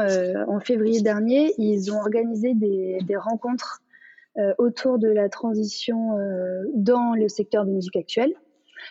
en 0.48 0.60
février 0.62 1.02
dernier, 1.02 1.54
ils 1.58 1.92
ont 1.92 1.98
organisé 1.98 2.54
des, 2.54 3.00
des 3.06 3.18
rencontres 3.18 3.82
autour 4.60 4.98
de 4.98 5.10
la 5.10 5.28
transition 5.28 6.18
dans 6.74 7.16
le 7.16 7.28
secteur 7.28 7.66
des 7.66 7.72
musiques 7.72 7.98
actuelles 7.98 8.36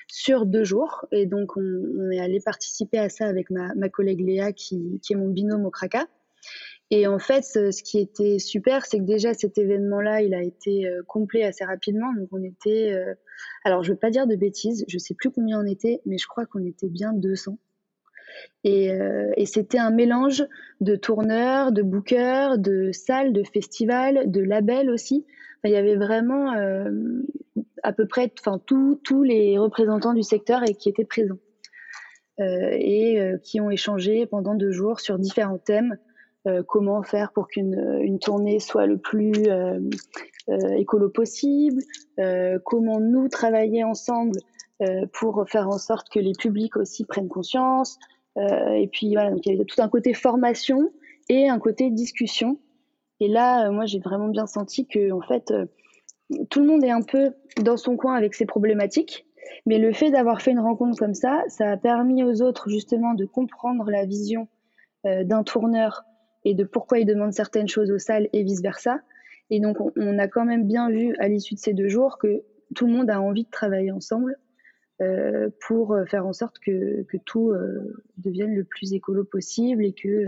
sur 0.08 0.46
deux 0.46 0.64
jours. 0.64 1.06
Et 1.12 1.26
donc, 1.26 1.56
on, 1.56 2.10
est 2.10 2.20
allé 2.20 2.40
participer 2.40 2.98
à 2.98 3.08
ça 3.08 3.26
avec 3.26 3.50
ma, 3.50 3.88
collègue 3.88 4.20
Léa, 4.20 4.52
qui, 4.52 5.00
est 5.10 5.14
mon 5.14 5.28
binôme 5.28 5.66
au 5.66 5.70
Kraka. 5.70 6.06
Et 6.92 7.06
en 7.06 7.20
fait, 7.20 7.42
ce, 7.44 7.82
qui 7.82 8.00
était 8.00 8.38
super, 8.40 8.84
c'est 8.84 8.98
que 8.98 9.04
déjà 9.04 9.32
cet 9.32 9.58
événement-là, 9.58 10.22
il 10.22 10.34
a 10.34 10.42
été 10.42 10.88
euh, 10.88 11.02
complet 11.06 11.44
assez 11.44 11.64
rapidement. 11.64 12.12
Donc, 12.14 12.28
on 12.32 12.42
était, 12.42 12.92
euh, 12.92 13.14
alors 13.64 13.84
je 13.84 13.92
veux 13.92 13.98
pas 13.98 14.10
dire 14.10 14.26
de 14.26 14.34
bêtises, 14.34 14.84
je 14.88 14.98
sais 14.98 15.14
plus 15.14 15.30
combien 15.30 15.60
on 15.60 15.66
était, 15.66 16.00
mais 16.04 16.18
je 16.18 16.26
crois 16.26 16.46
qu'on 16.46 16.64
était 16.64 16.88
bien 16.88 17.12
200. 17.12 17.58
Et, 18.64 18.92
euh, 18.92 19.30
et 19.36 19.46
c'était 19.46 19.78
un 19.78 19.90
mélange 19.90 20.44
de 20.80 20.96
tourneurs, 20.96 21.70
de 21.70 21.82
bookers, 21.82 22.58
de 22.58 22.90
salles, 22.92 23.32
de 23.32 23.44
festivals, 23.44 24.30
de 24.30 24.40
labels 24.40 24.90
aussi. 24.90 25.24
il 25.64 25.70
y 25.70 25.76
avait 25.76 25.96
vraiment 25.96 26.52
à 27.82 27.92
peu 27.92 28.06
près 28.06 28.32
enfin, 28.40 28.60
tous 28.66 29.22
les 29.22 29.58
représentants 29.58 30.14
du 30.14 30.22
secteur 30.22 30.62
et 30.62 30.74
qui 30.74 30.88
étaient 30.88 31.04
présents 31.04 31.38
euh, 32.40 32.70
et 32.72 33.20
euh, 33.20 33.36
qui 33.36 33.60
ont 33.60 33.70
échangé 33.70 34.24
pendant 34.24 34.54
deux 34.54 34.70
jours 34.70 35.00
sur 35.00 35.18
différents 35.18 35.58
thèmes. 35.58 35.98
Euh, 36.46 36.62
comment 36.66 37.02
faire 37.02 37.32
pour 37.32 37.48
qu'une 37.48 37.98
une 38.00 38.18
tournée 38.18 38.60
soit 38.60 38.86
le 38.86 38.96
plus 38.96 39.32
écolo 40.76 41.10
possible, 41.10 41.82
comment 42.64 42.98
nous 42.98 43.28
travailler 43.28 43.84
ensemble 43.84 44.36
pour 45.12 45.44
faire 45.48 45.68
en 45.68 45.78
sorte 45.78 46.08
que 46.08 46.18
les 46.18 46.32
publics 46.32 46.76
aussi 46.76 47.04
prennent 47.04 47.28
conscience. 47.28 47.98
et 48.36 48.88
puis 48.90 49.12
voilà, 49.12 49.30
donc 49.30 49.46
il 49.46 49.52
y 49.52 49.54
avait 49.54 49.64
tout 49.64 49.80
un 49.80 49.88
côté 49.88 50.12
formation 50.12 50.90
et 51.28 51.48
un 51.48 51.58
côté 51.60 51.90
discussion. 51.90 52.58
Et 53.20 53.28
là, 53.28 53.70
moi, 53.70 53.86
j'ai 53.86 54.00
vraiment 54.00 54.28
bien 54.28 54.46
senti 54.46 54.88
que 54.88 55.12
en 55.12 55.20
fait, 55.20 55.52
tout 56.48 56.60
le 56.60 56.66
monde 56.66 56.84
est 56.84 56.90
un 56.90 57.02
peu 57.02 57.32
dans 57.62 57.76
son 57.76 57.96
coin 57.96 58.14
avec 58.14 58.34
ses 58.34 58.46
problématiques. 58.46 59.26
Mais 59.66 59.78
le 59.78 59.92
fait 59.92 60.10
d'avoir 60.10 60.42
fait 60.42 60.52
une 60.52 60.60
rencontre 60.60 60.98
comme 60.98 61.14
ça, 61.14 61.42
ça 61.48 61.70
a 61.70 61.76
permis 61.76 62.22
aux 62.22 62.42
autres 62.42 62.68
justement 62.68 63.14
de 63.14 63.24
comprendre 63.24 63.90
la 63.90 64.04
vision 64.04 64.48
euh, 65.06 65.24
d'un 65.24 65.42
tourneur 65.42 66.04
et 66.44 66.54
de 66.54 66.64
pourquoi 66.64 66.98
il 66.98 67.06
demande 67.06 67.32
certaines 67.32 67.68
choses 67.68 67.90
aux 67.90 67.98
salles 67.98 68.28
et 68.32 68.42
vice-versa. 68.42 69.00
Et 69.50 69.60
donc 69.60 69.78
on, 69.96 70.18
a 70.18 70.28
quand 70.28 70.44
même 70.44 70.66
bien 70.66 70.88
vu 70.88 71.14
à 71.18 71.28
l'issue 71.28 71.54
de 71.54 71.58
ces 71.58 71.74
deux 71.74 71.88
jours 71.88 72.18
que 72.18 72.42
tout 72.74 72.86
le 72.86 72.92
monde 72.92 73.10
a 73.10 73.20
envie 73.20 73.44
de 73.44 73.50
travailler 73.50 73.90
ensemble 73.90 74.38
euh, 75.02 75.50
pour 75.66 75.96
faire 76.06 76.26
en 76.26 76.32
sorte 76.32 76.60
que, 76.60 77.04
tout 77.26 77.50
euh, 77.50 78.02
devienne 78.16 78.54
le 78.54 78.64
plus 78.64 78.92
écolo 78.92 79.24
possible 79.24 79.84
et 79.84 79.92
que, 79.92 80.26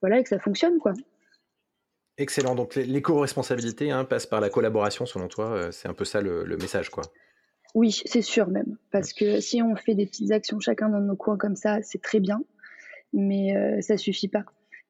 voilà, 0.00 0.18
et 0.18 0.22
que 0.22 0.30
ça 0.30 0.38
fonctionne. 0.38 0.78
quoi. 0.78 0.94
Excellent. 2.18 2.54
Donc 2.54 2.74
l'éco-responsabilité 2.74 3.90
hein, 3.90 4.04
passe 4.04 4.26
par 4.26 4.40
la 4.40 4.50
collaboration, 4.50 5.06
selon 5.06 5.28
toi. 5.28 5.46
Euh, 5.52 5.70
c'est 5.70 5.88
un 5.88 5.94
peu 5.94 6.04
ça 6.04 6.20
le, 6.20 6.44
message, 6.56 6.90
quoi. 6.90 7.04
Oui, 7.74 8.02
c'est 8.04 8.22
sûr 8.22 8.48
même. 8.48 8.76
Parce 8.90 9.12
que 9.12 9.40
si 9.40 9.62
on 9.62 9.76
fait 9.76 9.94
des 9.94 10.06
petites 10.06 10.30
actions 10.30 10.60
chacun 10.60 10.90
dans 10.90 11.00
nos 11.00 11.16
coins 11.16 11.38
comme 11.38 11.56
ça, 11.56 11.80
c'est 11.82 12.02
très 12.02 12.20
bien. 12.20 12.42
Mais 13.14 13.56
euh, 13.56 13.80
ça 13.80 13.96
suffit 13.96 14.28
pas. 14.28 14.44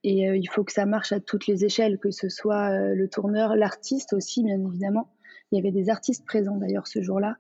Et 0.05 0.29
euh, 0.29 0.37
il 0.37 0.49
faut 0.49 0.65
que 0.65 0.73
ça 0.73 0.85
marche 0.85 1.13
à 1.13 1.21
toutes 1.21 1.47
les 1.47 1.65
échelles, 1.65 1.99
que 1.99 2.11
ce 2.11 2.29
soit 2.29 2.77
le 2.93 3.09
tourneur, 3.09 3.55
l'artiste 3.55 4.13
aussi, 4.15 4.43
bien 4.43 4.59
évidemment. 4.59 5.13
Il 5.53 5.57
y 5.57 5.61
avait 5.61 5.71
des 5.71 5.91
artistes 5.91 6.25
présents 6.25 6.57
d'ailleurs 6.57 6.89
ce 6.89 7.03
jour-là, 7.03 7.37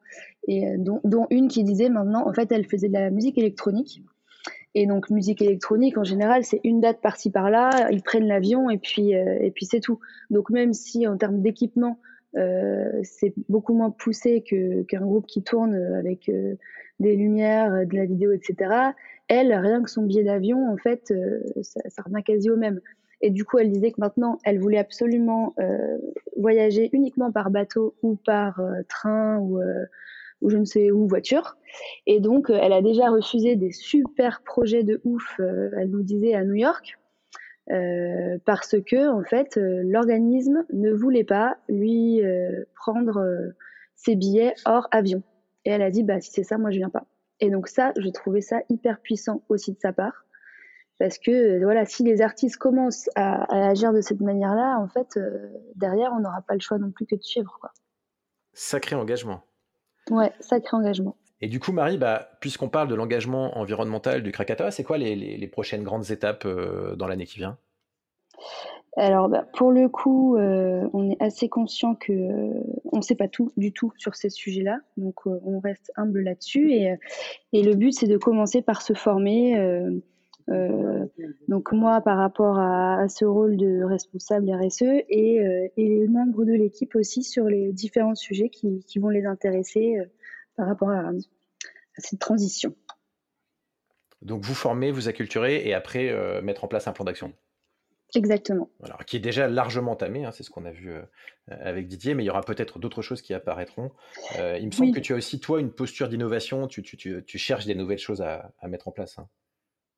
et 0.46 0.76
dont, 0.76 1.00
dont, 1.02 1.26
une 1.30 1.48
qui 1.48 1.64
disait 1.64 1.88
maintenant, 1.88 2.28
en 2.28 2.32
fait, 2.34 2.52
elle 2.52 2.66
faisait 2.66 2.88
de 2.88 2.92
la 2.92 3.10
musique 3.10 3.38
électronique. 3.38 4.02
Et 4.74 4.86
donc 4.86 5.10
musique 5.10 5.42
électronique 5.42 5.98
en 5.98 6.04
général, 6.04 6.44
c'est 6.44 6.60
une 6.64 6.80
date 6.80 7.00
par-ci 7.00 7.30
par-là, 7.30 7.90
ils 7.90 8.02
prennent 8.02 8.26
l'avion 8.26 8.70
et 8.70 8.78
puis 8.78 9.14
euh, 9.14 9.38
et 9.40 9.50
puis 9.50 9.66
c'est 9.66 9.80
tout. 9.80 10.00
Donc 10.30 10.48
même 10.50 10.72
si 10.72 11.06
en 11.06 11.16
termes 11.18 11.42
d'équipement 11.42 11.98
euh, 12.36 12.90
c'est 13.02 13.34
beaucoup 13.50 13.74
moins 13.74 13.90
poussé 13.90 14.42
que 14.42 14.82
qu'un 14.84 15.02
groupe 15.02 15.26
qui 15.26 15.42
tourne 15.42 15.74
avec 15.74 16.30
euh, 16.30 16.54
des 17.00 17.16
lumières, 17.16 17.86
de 17.86 17.96
la 17.96 18.06
vidéo, 18.06 18.32
etc. 18.32 18.94
Elle, 19.28 19.52
rien 19.52 19.82
que 19.82 19.90
son 19.90 20.04
billet 20.04 20.24
d'avion, 20.24 20.70
en 20.70 20.76
fait, 20.76 21.12
ça, 21.62 21.80
ça, 21.88 22.02
revient 22.02 22.22
quasi 22.22 22.48
au 22.48 22.56
même. 22.56 22.80
Et 23.22 23.30
du 23.30 23.44
coup, 23.44 23.58
elle 23.58 23.70
disait 23.70 23.90
que 23.90 24.00
maintenant, 24.00 24.38
elle 24.44 24.60
voulait 24.60 24.78
absolument 24.78 25.54
voyager 26.36 26.90
uniquement 26.92 27.32
par 27.32 27.50
bateau 27.50 27.94
ou 28.02 28.14
par 28.14 28.60
train 28.88 29.38
ou 29.38 29.58
ou 30.42 30.50
je 30.50 30.58
ne 30.58 30.64
sais 30.64 30.90
où 30.90 31.06
voiture. 31.06 31.56
Et 32.06 32.20
donc, 32.20 32.50
euh, 32.50 32.58
elle 32.60 32.72
a 32.72 32.82
déjà 32.82 33.08
refusé 33.08 33.56
des 33.56 33.72
super 33.72 34.42
projets 34.42 34.82
de 34.82 35.00
ouf, 35.04 35.36
euh, 35.40 35.70
elle 35.78 35.90
nous 35.90 36.02
disait 36.02 36.34
à 36.34 36.44
New 36.44 36.54
York, 36.54 36.98
euh, 37.70 38.38
parce 38.44 38.76
que 38.84 39.08
en 39.08 39.22
fait, 39.22 39.56
l'organisme 39.56 40.64
ne 40.72 40.92
voulait 40.92 41.24
pas 41.24 41.56
lui 41.68 42.20
prendre 42.74 43.24
ses 43.94 44.16
billets 44.16 44.54
hors 44.66 44.88
avion. 44.90 45.22
Et 45.64 45.70
elle 45.70 45.82
a 45.82 45.90
dit, 45.90 46.02
bah 46.02 46.20
si 46.20 46.32
c'est 46.32 46.42
ça, 46.42 46.58
moi 46.58 46.70
je 46.70 46.78
viens 46.78 46.90
pas. 46.90 47.06
Et 47.40 47.50
donc 47.50 47.68
ça, 47.68 47.92
je 47.96 48.08
trouvais 48.08 48.40
ça 48.40 48.60
hyper 48.68 49.00
puissant 49.00 49.42
aussi 49.48 49.72
de 49.72 49.78
sa 49.78 49.92
part. 49.92 50.26
Parce 50.98 51.18
que 51.18 51.62
voilà, 51.62 51.84
si 51.84 52.04
les 52.04 52.20
artistes 52.20 52.56
commencent 52.56 53.10
à, 53.14 53.68
agir 53.68 53.92
de 53.92 54.00
cette 54.00 54.20
manière-là, 54.20 54.78
en 54.78 54.88
fait, 54.88 55.18
derrière, 55.74 56.12
on 56.16 56.20
n'aura 56.20 56.42
pas 56.42 56.54
le 56.54 56.60
choix 56.60 56.78
non 56.78 56.90
plus 56.90 57.06
que 57.06 57.16
de 57.16 57.22
suivre. 57.22 57.58
Quoi. 57.60 57.72
Sacré 58.52 58.94
engagement. 58.94 59.42
Ouais, 60.10 60.32
sacré 60.40 60.76
engagement. 60.76 61.16
Et 61.40 61.48
du 61.48 61.58
coup, 61.58 61.72
Marie, 61.72 61.98
bah, 61.98 62.28
puisqu'on 62.40 62.68
parle 62.68 62.88
de 62.88 62.94
l'engagement 62.94 63.58
environnemental 63.58 64.22
du 64.22 64.30
Krakatoa, 64.30 64.70
c'est 64.70 64.84
quoi 64.84 64.96
les, 64.96 65.48
prochaines 65.48 65.82
grandes 65.82 66.10
étapes 66.10 66.46
euh, 66.46 66.94
dans 66.94 67.08
l'année 67.08 67.26
qui 67.26 67.38
vient? 67.38 67.58
Alors, 68.96 69.28
bah, 69.28 69.46
pour 69.54 69.72
le 69.72 69.88
coup, 69.88 70.36
euh, 70.36 70.88
on 70.92 71.10
est 71.10 71.20
assez 71.20 71.48
conscient 71.48 71.96
que 71.96 72.12
euh, 72.12 72.52
on 72.92 72.98
ne 72.98 73.02
sait 73.02 73.16
pas 73.16 73.26
tout 73.26 73.50
du 73.56 73.72
tout 73.72 73.92
sur 73.96 74.14
ces 74.14 74.30
sujets-là, 74.30 74.78
donc 74.96 75.26
on 75.26 75.58
reste 75.58 75.90
humble 75.96 76.22
là-dessus. 76.22 76.72
Et, 76.72 76.94
et, 77.52 77.62
le 77.62 77.74
but, 77.74 77.92
c'est 77.92 78.06
de 78.06 78.18
commencer 78.18 78.62
par 78.62 78.82
se 78.82 78.92
former. 78.92 79.56
Donc 81.48 81.72
moi, 81.72 82.00
par 82.00 82.18
rapport 82.18 82.58
à, 82.58 83.08
ce 83.08 83.24
rôle 83.24 83.56
de 83.56 83.82
responsable 83.82 84.50
RSE, 84.50 84.82
et, 84.82 85.36
et 85.76 85.88
les 85.88 86.08
membres 86.08 86.44
de 86.44 86.52
l'équipe 86.52 86.94
aussi 86.94 87.22
sur 87.22 87.46
les 87.46 87.72
différents 87.72 88.14
sujets 88.14 88.48
qui, 88.48 88.84
qui 88.84 88.98
vont 88.98 89.08
les 89.08 89.24
intéresser 89.24 89.98
par 90.56 90.66
rapport 90.66 90.90
à, 90.90 91.10
cette 91.98 92.18
transition. 92.18 92.74
Donc 94.22 94.44
vous 94.44 94.54
formez, 94.54 94.90
vous 94.90 95.08
acculturez 95.08 95.66
et 95.66 95.74
après 95.74 96.08
euh, 96.08 96.40
mettre 96.42 96.64
en 96.64 96.68
place 96.68 96.86
un 96.86 96.92
plan 96.92 97.04
d'action. 97.04 97.32
Exactement. 98.14 98.70
Alors, 98.82 99.04
qui 99.06 99.16
est 99.16 99.20
déjà 99.20 99.48
largement 99.48 99.92
entamé, 99.92 100.24
hein, 100.24 100.32
c'est 100.32 100.42
ce 100.42 100.50
qu'on 100.50 100.66
a 100.66 100.70
vu 100.70 100.90
euh, 100.90 101.02
avec 101.48 101.88
Didier, 101.88 102.14
mais 102.14 102.22
il 102.22 102.26
y 102.26 102.30
aura 102.30 102.42
peut-être 102.42 102.78
d'autres 102.78 103.00
choses 103.00 103.22
qui 103.22 103.32
apparaîtront. 103.32 103.90
Euh, 104.38 104.58
il 104.60 104.66
me 104.66 104.70
semble 104.70 104.92
que 104.92 105.00
tu 105.00 105.14
as 105.14 105.16
aussi, 105.16 105.40
toi, 105.40 105.60
une 105.60 105.72
posture 105.72 106.10
d'innovation, 106.10 106.68
tu, 106.68 106.84
cherches 107.38 107.64
des 107.64 107.74
nouvelles 107.74 107.98
choses 107.98 108.20
à, 108.20 108.52
mettre 108.68 108.88
en 108.88 108.92
place. 108.92 109.18
Hein. 109.18 109.28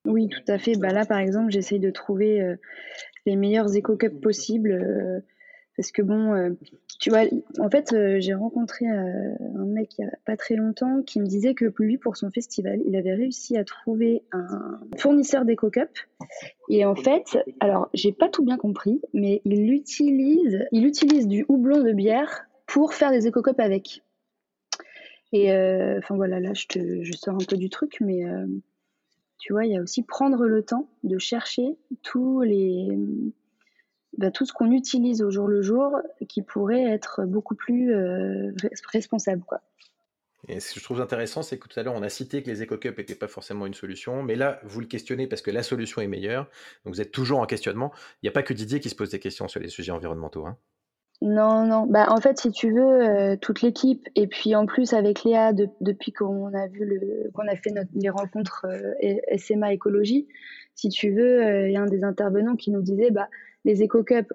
Oui, 0.04 0.28
tout 0.28 0.52
à 0.52 0.58
fait. 0.58 0.76
Bah 0.76 0.92
là, 0.92 1.06
par 1.06 1.18
exemple, 1.18 1.50
j'essaye 1.50 1.80
de 1.80 1.90
trouver 1.90 2.56
les 3.26 3.36
meilleurs 3.36 3.74
éco-cups 3.74 4.20
possibles 4.20 5.22
parce 5.76 5.90
que 5.90 6.02
bon, 6.02 6.34
euh, 6.34 6.50
tu 7.00 7.10
vois, 7.10 7.22
en 7.58 7.68
fait, 7.68 7.92
euh, 7.92 8.20
j'ai 8.20 8.34
rencontré 8.34 8.86
euh, 8.86 9.34
un 9.56 9.64
mec 9.64 9.98
il 9.98 10.02
y 10.02 10.04
a 10.04 10.12
pas 10.24 10.36
très 10.36 10.54
longtemps 10.54 11.02
qui 11.02 11.20
me 11.20 11.26
disait 11.26 11.54
que 11.54 11.72
lui, 11.78 11.98
pour 11.98 12.16
son 12.16 12.30
festival, 12.30 12.80
il 12.86 12.94
avait 12.94 13.14
réussi 13.14 13.56
à 13.56 13.64
trouver 13.64 14.22
un 14.30 14.80
fournisseur 14.96 15.44
d'éco 15.44 15.70
cup. 15.70 15.90
Et 16.68 16.84
en 16.84 16.94
fait, 16.94 17.38
alors, 17.58 17.88
j'ai 17.92 18.12
pas 18.12 18.28
tout 18.28 18.44
bien 18.44 18.56
compris, 18.56 19.00
mais 19.12 19.42
il 19.44 19.72
utilise, 19.72 20.64
il 20.70 20.86
utilise 20.86 21.26
du 21.26 21.44
houblon 21.48 21.82
de 21.82 21.92
bière 21.92 22.46
pour 22.66 22.94
faire 22.94 23.10
des 23.10 23.26
éco 23.26 23.42
cups 23.42 23.58
avec. 23.58 24.02
Et 25.32 25.50
enfin 25.98 26.14
voilà, 26.14 26.38
là, 26.38 26.54
je, 26.54 26.66
te, 26.68 27.02
je 27.02 27.12
sors 27.14 27.34
un 27.34 27.44
peu 27.48 27.56
du 27.56 27.68
truc, 27.68 27.96
mais 28.00 28.22
tu 29.44 29.52
vois, 29.52 29.66
il 29.66 29.72
y 29.72 29.76
a 29.76 29.82
aussi 29.82 30.02
prendre 30.02 30.46
le 30.46 30.62
temps 30.62 30.88
de 31.02 31.18
chercher 31.18 31.76
tous 32.02 32.40
les 32.40 32.88
bah, 34.16 34.30
tout 34.30 34.46
ce 34.46 34.54
qu'on 34.54 34.72
utilise 34.72 35.20
au 35.20 35.30
jour 35.30 35.48
le 35.48 35.60
jour 35.60 35.98
qui 36.30 36.40
pourrait 36.40 36.84
être 36.84 37.26
beaucoup 37.26 37.54
plus 37.54 37.92
euh, 37.92 38.52
responsable. 38.90 39.42
Quoi. 39.44 39.60
Et 40.48 40.60
ce 40.60 40.72
que 40.72 40.80
je 40.80 40.84
trouve 40.84 41.02
intéressant, 41.02 41.42
c'est 41.42 41.58
que 41.58 41.68
tout 41.68 41.78
à 41.78 41.82
l'heure, 41.82 41.92
on 41.92 42.02
a 42.02 42.08
cité 42.08 42.42
que 42.42 42.48
les 42.48 42.62
éco-cups 42.62 42.96
n'étaient 42.96 43.14
pas 43.14 43.28
forcément 43.28 43.66
une 43.66 43.74
solution, 43.74 44.22
mais 44.22 44.34
là, 44.34 44.60
vous 44.64 44.80
le 44.80 44.86
questionnez 44.86 45.26
parce 45.26 45.42
que 45.42 45.50
la 45.50 45.62
solution 45.62 46.00
est 46.00 46.08
meilleure, 46.08 46.48
donc 46.86 46.94
vous 46.94 47.02
êtes 47.02 47.12
toujours 47.12 47.40
en 47.40 47.46
questionnement. 47.46 47.92
Il 48.22 48.26
n'y 48.26 48.30
a 48.30 48.32
pas 48.32 48.42
que 48.42 48.54
Didier 48.54 48.80
qui 48.80 48.88
se 48.88 48.94
pose 48.94 49.10
des 49.10 49.20
questions 49.20 49.46
sur 49.46 49.60
les 49.60 49.68
sujets 49.68 49.92
environnementaux. 49.92 50.46
Hein. 50.46 50.56
Non, 51.22 51.64
non. 51.66 51.86
Bah, 51.86 52.06
en 52.10 52.20
fait, 52.20 52.38
si 52.38 52.50
tu 52.50 52.70
veux, 52.72 53.02
euh, 53.02 53.36
toute 53.36 53.62
l'équipe, 53.62 54.08
et 54.14 54.26
puis 54.26 54.54
en 54.54 54.66
plus 54.66 54.92
avec 54.92 55.24
Léa, 55.24 55.52
depuis 55.80 56.12
qu'on 56.12 56.52
a 56.52 56.66
vu 56.66 57.00
qu'on 57.32 57.48
a 57.48 57.56
fait 57.56 57.72
les 57.94 58.10
rencontres 58.10 58.66
euh, 58.68 59.36
SMA 59.38 59.72
écologie, 59.72 60.28
si 60.74 60.88
tu 60.88 61.10
veux, 61.12 61.66
il 61.66 61.72
y 61.72 61.76
a 61.76 61.82
un 61.82 61.86
des 61.86 62.04
intervenants 62.04 62.56
qui 62.56 62.70
nous 62.70 62.82
disait, 62.82 63.10
bah, 63.10 63.28
les 63.64 63.82
éco-cups, 63.82 64.32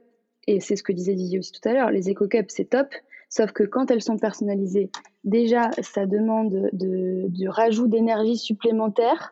et 0.47 0.59
c'est 0.59 0.75
ce 0.75 0.83
que 0.83 0.91
disait 0.91 1.13
Didier 1.13 1.39
aussi 1.39 1.51
tout 1.51 1.67
à 1.67 1.73
l'heure, 1.73 1.91
les 1.91 2.09
éco-cups, 2.09 2.51
c'est 2.51 2.69
top, 2.69 2.87
sauf 3.29 3.51
que 3.51 3.63
quand 3.63 3.91
elles 3.91 4.01
sont 4.01 4.17
personnalisées, 4.17 4.89
déjà, 5.23 5.69
ça 5.81 6.05
demande 6.05 6.69
de, 6.73 7.27
du 7.27 7.47
rajout 7.49 7.87
d'énergie 7.87 8.37
supplémentaire 8.37 9.31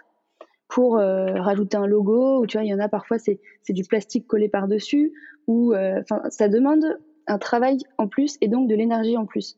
pour 0.67 0.97
euh, 0.97 1.33
rajouter 1.41 1.77
un 1.77 1.88
logo, 1.88 2.41
ou 2.41 2.45
tu 2.45 2.57
vois, 2.57 2.65
il 2.65 2.69
y 2.69 2.73
en 2.73 2.79
a 2.79 2.89
parfois, 2.89 3.17
c'est 3.17 3.39
du 3.69 3.83
plastique 3.83 4.27
collé 4.27 4.49
par-dessus, 4.49 5.13
ou 5.47 5.73
euh, 5.73 6.01
enfin, 6.01 6.21
ça 6.29 6.49
demande 6.49 6.99
un 7.28 7.38
travail 7.38 7.78
en 7.98 8.08
plus 8.08 8.38
et 8.42 8.48
donc 8.48 8.68
de 8.68 8.76
l'énergie 8.76 9.18
en 9.18 9.26
plus. 9.26 9.58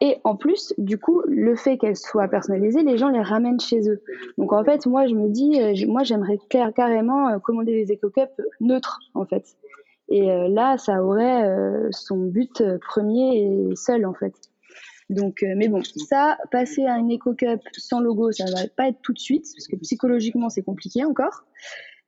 Et 0.00 0.18
en 0.24 0.36
plus, 0.36 0.74
du 0.76 0.98
coup, 0.98 1.22
le 1.26 1.54
fait 1.56 1.78
qu'elles 1.78 1.96
soient 1.96 2.28
personnalisées, 2.28 2.82
les 2.82 2.98
gens 2.98 3.10
les 3.10 3.22
ramènent 3.22 3.60
chez 3.60 3.88
eux. 3.88 4.02
Donc 4.38 4.52
en 4.52 4.64
fait, 4.64 4.86
moi, 4.86 5.06
je 5.06 5.14
me 5.14 5.28
dis, 5.28 5.60
euh, 5.60 5.74
moi, 5.86 6.02
j'aimerais 6.02 6.38
carrément 6.48 7.38
commander 7.40 7.72
des 7.72 7.92
éco-cups 7.92 8.40
neutres, 8.60 8.98
en 9.14 9.24
fait. 9.24 9.56
Et 10.08 10.30
euh, 10.30 10.48
là, 10.48 10.76
ça 10.78 11.02
aurait 11.02 11.44
euh, 11.44 11.88
son 11.90 12.18
but 12.18 12.60
euh, 12.60 12.78
premier 12.78 13.38
et 13.38 13.76
seul, 13.76 14.06
en 14.06 14.14
fait. 14.14 14.34
Donc, 15.10 15.44
mais 15.56 15.68
bon, 15.68 15.82
ça, 15.84 16.38
passer 16.50 16.86
à 16.86 16.96
une 16.96 17.14
Eco-Cup 17.14 17.60
sans 17.76 18.00
logo, 18.00 18.32
ça 18.32 18.46
va 18.46 18.66
pas 18.74 18.88
être 18.88 19.02
tout 19.02 19.12
de 19.12 19.18
suite, 19.18 19.44
parce 19.54 19.66
que 19.66 19.76
psychologiquement, 19.76 20.48
c'est 20.48 20.62
compliqué 20.62 21.04
encore. 21.04 21.44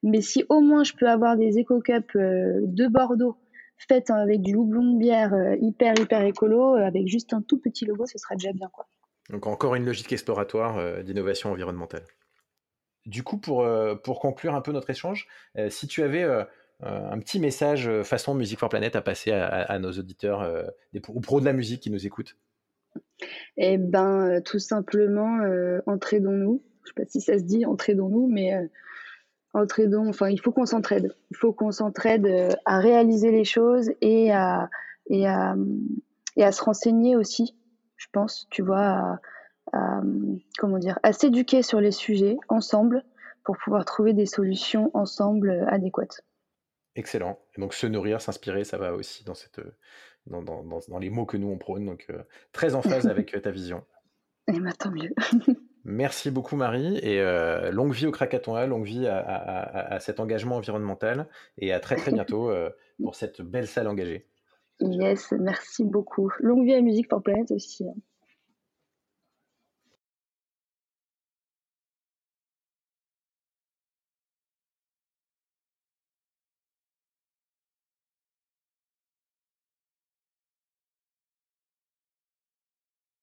Mais 0.02 0.22
si 0.22 0.44
au 0.48 0.60
moins 0.60 0.82
je 0.82 0.94
peux 0.94 1.06
avoir 1.06 1.36
des 1.36 1.60
Eco-Cup 1.60 2.12
de 2.14 2.86
Bordeaux 2.88 3.36
faites 3.76 4.10
avec 4.10 4.42
du 4.42 4.54
houblon 4.54 4.94
de 4.94 4.98
bière 4.98 5.32
hyper, 5.60 5.94
hyper 5.98 6.22
écolo, 6.22 6.74
avec 6.74 7.08
juste 7.08 7.32
un 7.34 7.42
tout 7.42 7.58
petit 7.58 7.84
logo, 7.84 8.06
ce 8.06 8.18
sera 8.18 8.34
déjà 8.34 8.52
bien, 8.52 8.68
quoi. 8.72 8.86
Donc 9.30 9.46
encore 9.46 9.74
une 9.74 9.84
logique 9.84 10.12
exploratoire 10.12 11.02
d'innovation 11.02 11.50
environnementale. 11.50 12.04
Du 13.06 13.22
coup, 13.22 13.38
pour, 13.38 13.66
pour 14.04 14.20
conclure 14.20 14.54
un 14.54 14.60
peu 14.60 14.72
notre 14.72 14.90
échange, 14.90 15.26
si 15.68 15.86
tu 15.88 16.02
avais 16.02 16.24
euh, 16.82 17.10
un 17.10 17.18
petit 17.18 17.40
message 17.40 17.88
euh, 17.88 18.02
façon 18.02 18.34
Musique 18.34 18.58
for 18.58 18.68
Planet 18.68 18.96
à 18.96 19.00
passer 19.00 19.32
à, 19.32 19.78
nos 19.78 19.92
auditeurs, 19.92 20.42
euh, 20.42 20.64
des, 20.92 21.00
aux 21.08 21.20
pros 21.20 21.40
de 21.40 21.46
la 21.46 21.54
musique 21.54 21.80
qui 21.80 21.90
nous 21.90 22.06
écoutent? 22.06 22.36
Eh 23.56 23.78
ben, 23.78 24.42
tout 24.44 24.58
simplement, 24.58 25.40
entraidons-nous. 25.86 26.62
Je 26.84 26.90
ne 26.90 26.94
sais 26.94 26.94
pas 26.94 27.10
si 27.10 27.20
ça 27.20 27.38
se 27.38 27.44
dit, 27.44 27.64
entraidons-nous, 27.64 28.28
mais 28.28 28.52
entraidons. 29.56 30.08
Enfin, 30.08 30.28
il 30.28 30.40
faut 30.40 30.52
qu'on 30.52 30.66
s'entraide. 30.66 31.14
Il 31.30 31.36
faut 31.36 31.52
qu'on 31.52 31.72
s'entraide 31.72 32.56
à 32.64 32.78
réaliser 32.78 33.30
les 33.30 33.44
choses 33.44 33.90
et 34.00 34.32
à, 34.32 34.68
et 35.08 35.26
à, 35.26 35.56
et 36.36 36.44
à 36.44 36.52
se 36.52 36.62
renseigner 36.62 37.16
aussi. 37.16 37.56
Je 37.96 38.06
pense, 38.12 38.46
tu 38.50 38.62
vois, 38.62 39.18
à 39.72 40.00
comment 40.58 40.78
dire, 40.78 40.98
à 41.02 41.12
s'éduquer 41.12 41.62
sur 41.62 41.80
les 41.80 41.90
sujets 41.90 42.36
ensemble 42.48 43.04
pour 43.44 43.56
pouvoir 43.58 43.84
trouver 43.84 44.12
des 44.12 44.26
solutions 44.26 44.90
ensemble 44.94 45.66
adéquates. 45.68 46.24
Excellent. 46.96 47.38
Et 47.56 47.60
donc 47.60 47.74
se 47.74 47.86
nourrir, 47.86 48.20
s'inspirer, 48.20 48.64
ça 48.64 48.78
va 48.78 48.94
aussi 48.94 49.22
dans, 49.24 49.34
cette, 49.34 49.60
dans, 50.26 50.42
dans, 50.42 50.62
dans, 50.64 50.98
les 50.98 51.10
mots 51.10 51.26
que 51.26 51.36
nous 51.36 51.48
on 51.48 51.58
prône. 51.58 51.84
Donc 51.84 52.06
euh, 52.10 52.22
très 52.52 52.74
en 52.74 52.82
phase 52.82 53.06
avec 53.06 53.34
euh, 53.34 53.40
ta 53.40 53.50
vision. 53.50 53.84
Et 54.48 54.54
eh 54.56 54.60
ben, 54.60 54.72
tant 54.72 54.90
mieux. 54.90 55.14
Merci 55.88 56.32
beaucoup 56.32 56.56
Marie 56.56 56.98
et 56.98 57.20
euh, 57.20 57.70
longue 57.70 57.92
vie 57.92 58.06
au 58.06 58.10
Krakatoa, 58.10 58.66
longue 58.66 58.84
vie 58.84 59.06
à, 59.06 59.18
à, 59.18 60.00
cet 60.00 60.18
engagement 60.18 60.56
environnemental 60.56 61.28
et 61.58 61.72
à 61.72 61.78
très 61.78 61.94
très 61.94 62.10
bientôt 62.12 62.50
pour 63.00 63.14
cette 63.14 63.40
belle 63.40 63.68
salle 63.68 63.86
engagée. 63.86 64.26
Yes, 64.80 65.32
merci 65.38 65.84
beaucoup. 65.84 66.30
Longue 66.40 66.64
vie 66.64 66.74
à 66.74 66.80
Musique 66.80 67.08
pour 67.08 67.22
Planète 67.22 67.50
aussi. 67.52 67.88
Hein. 67.88 67.94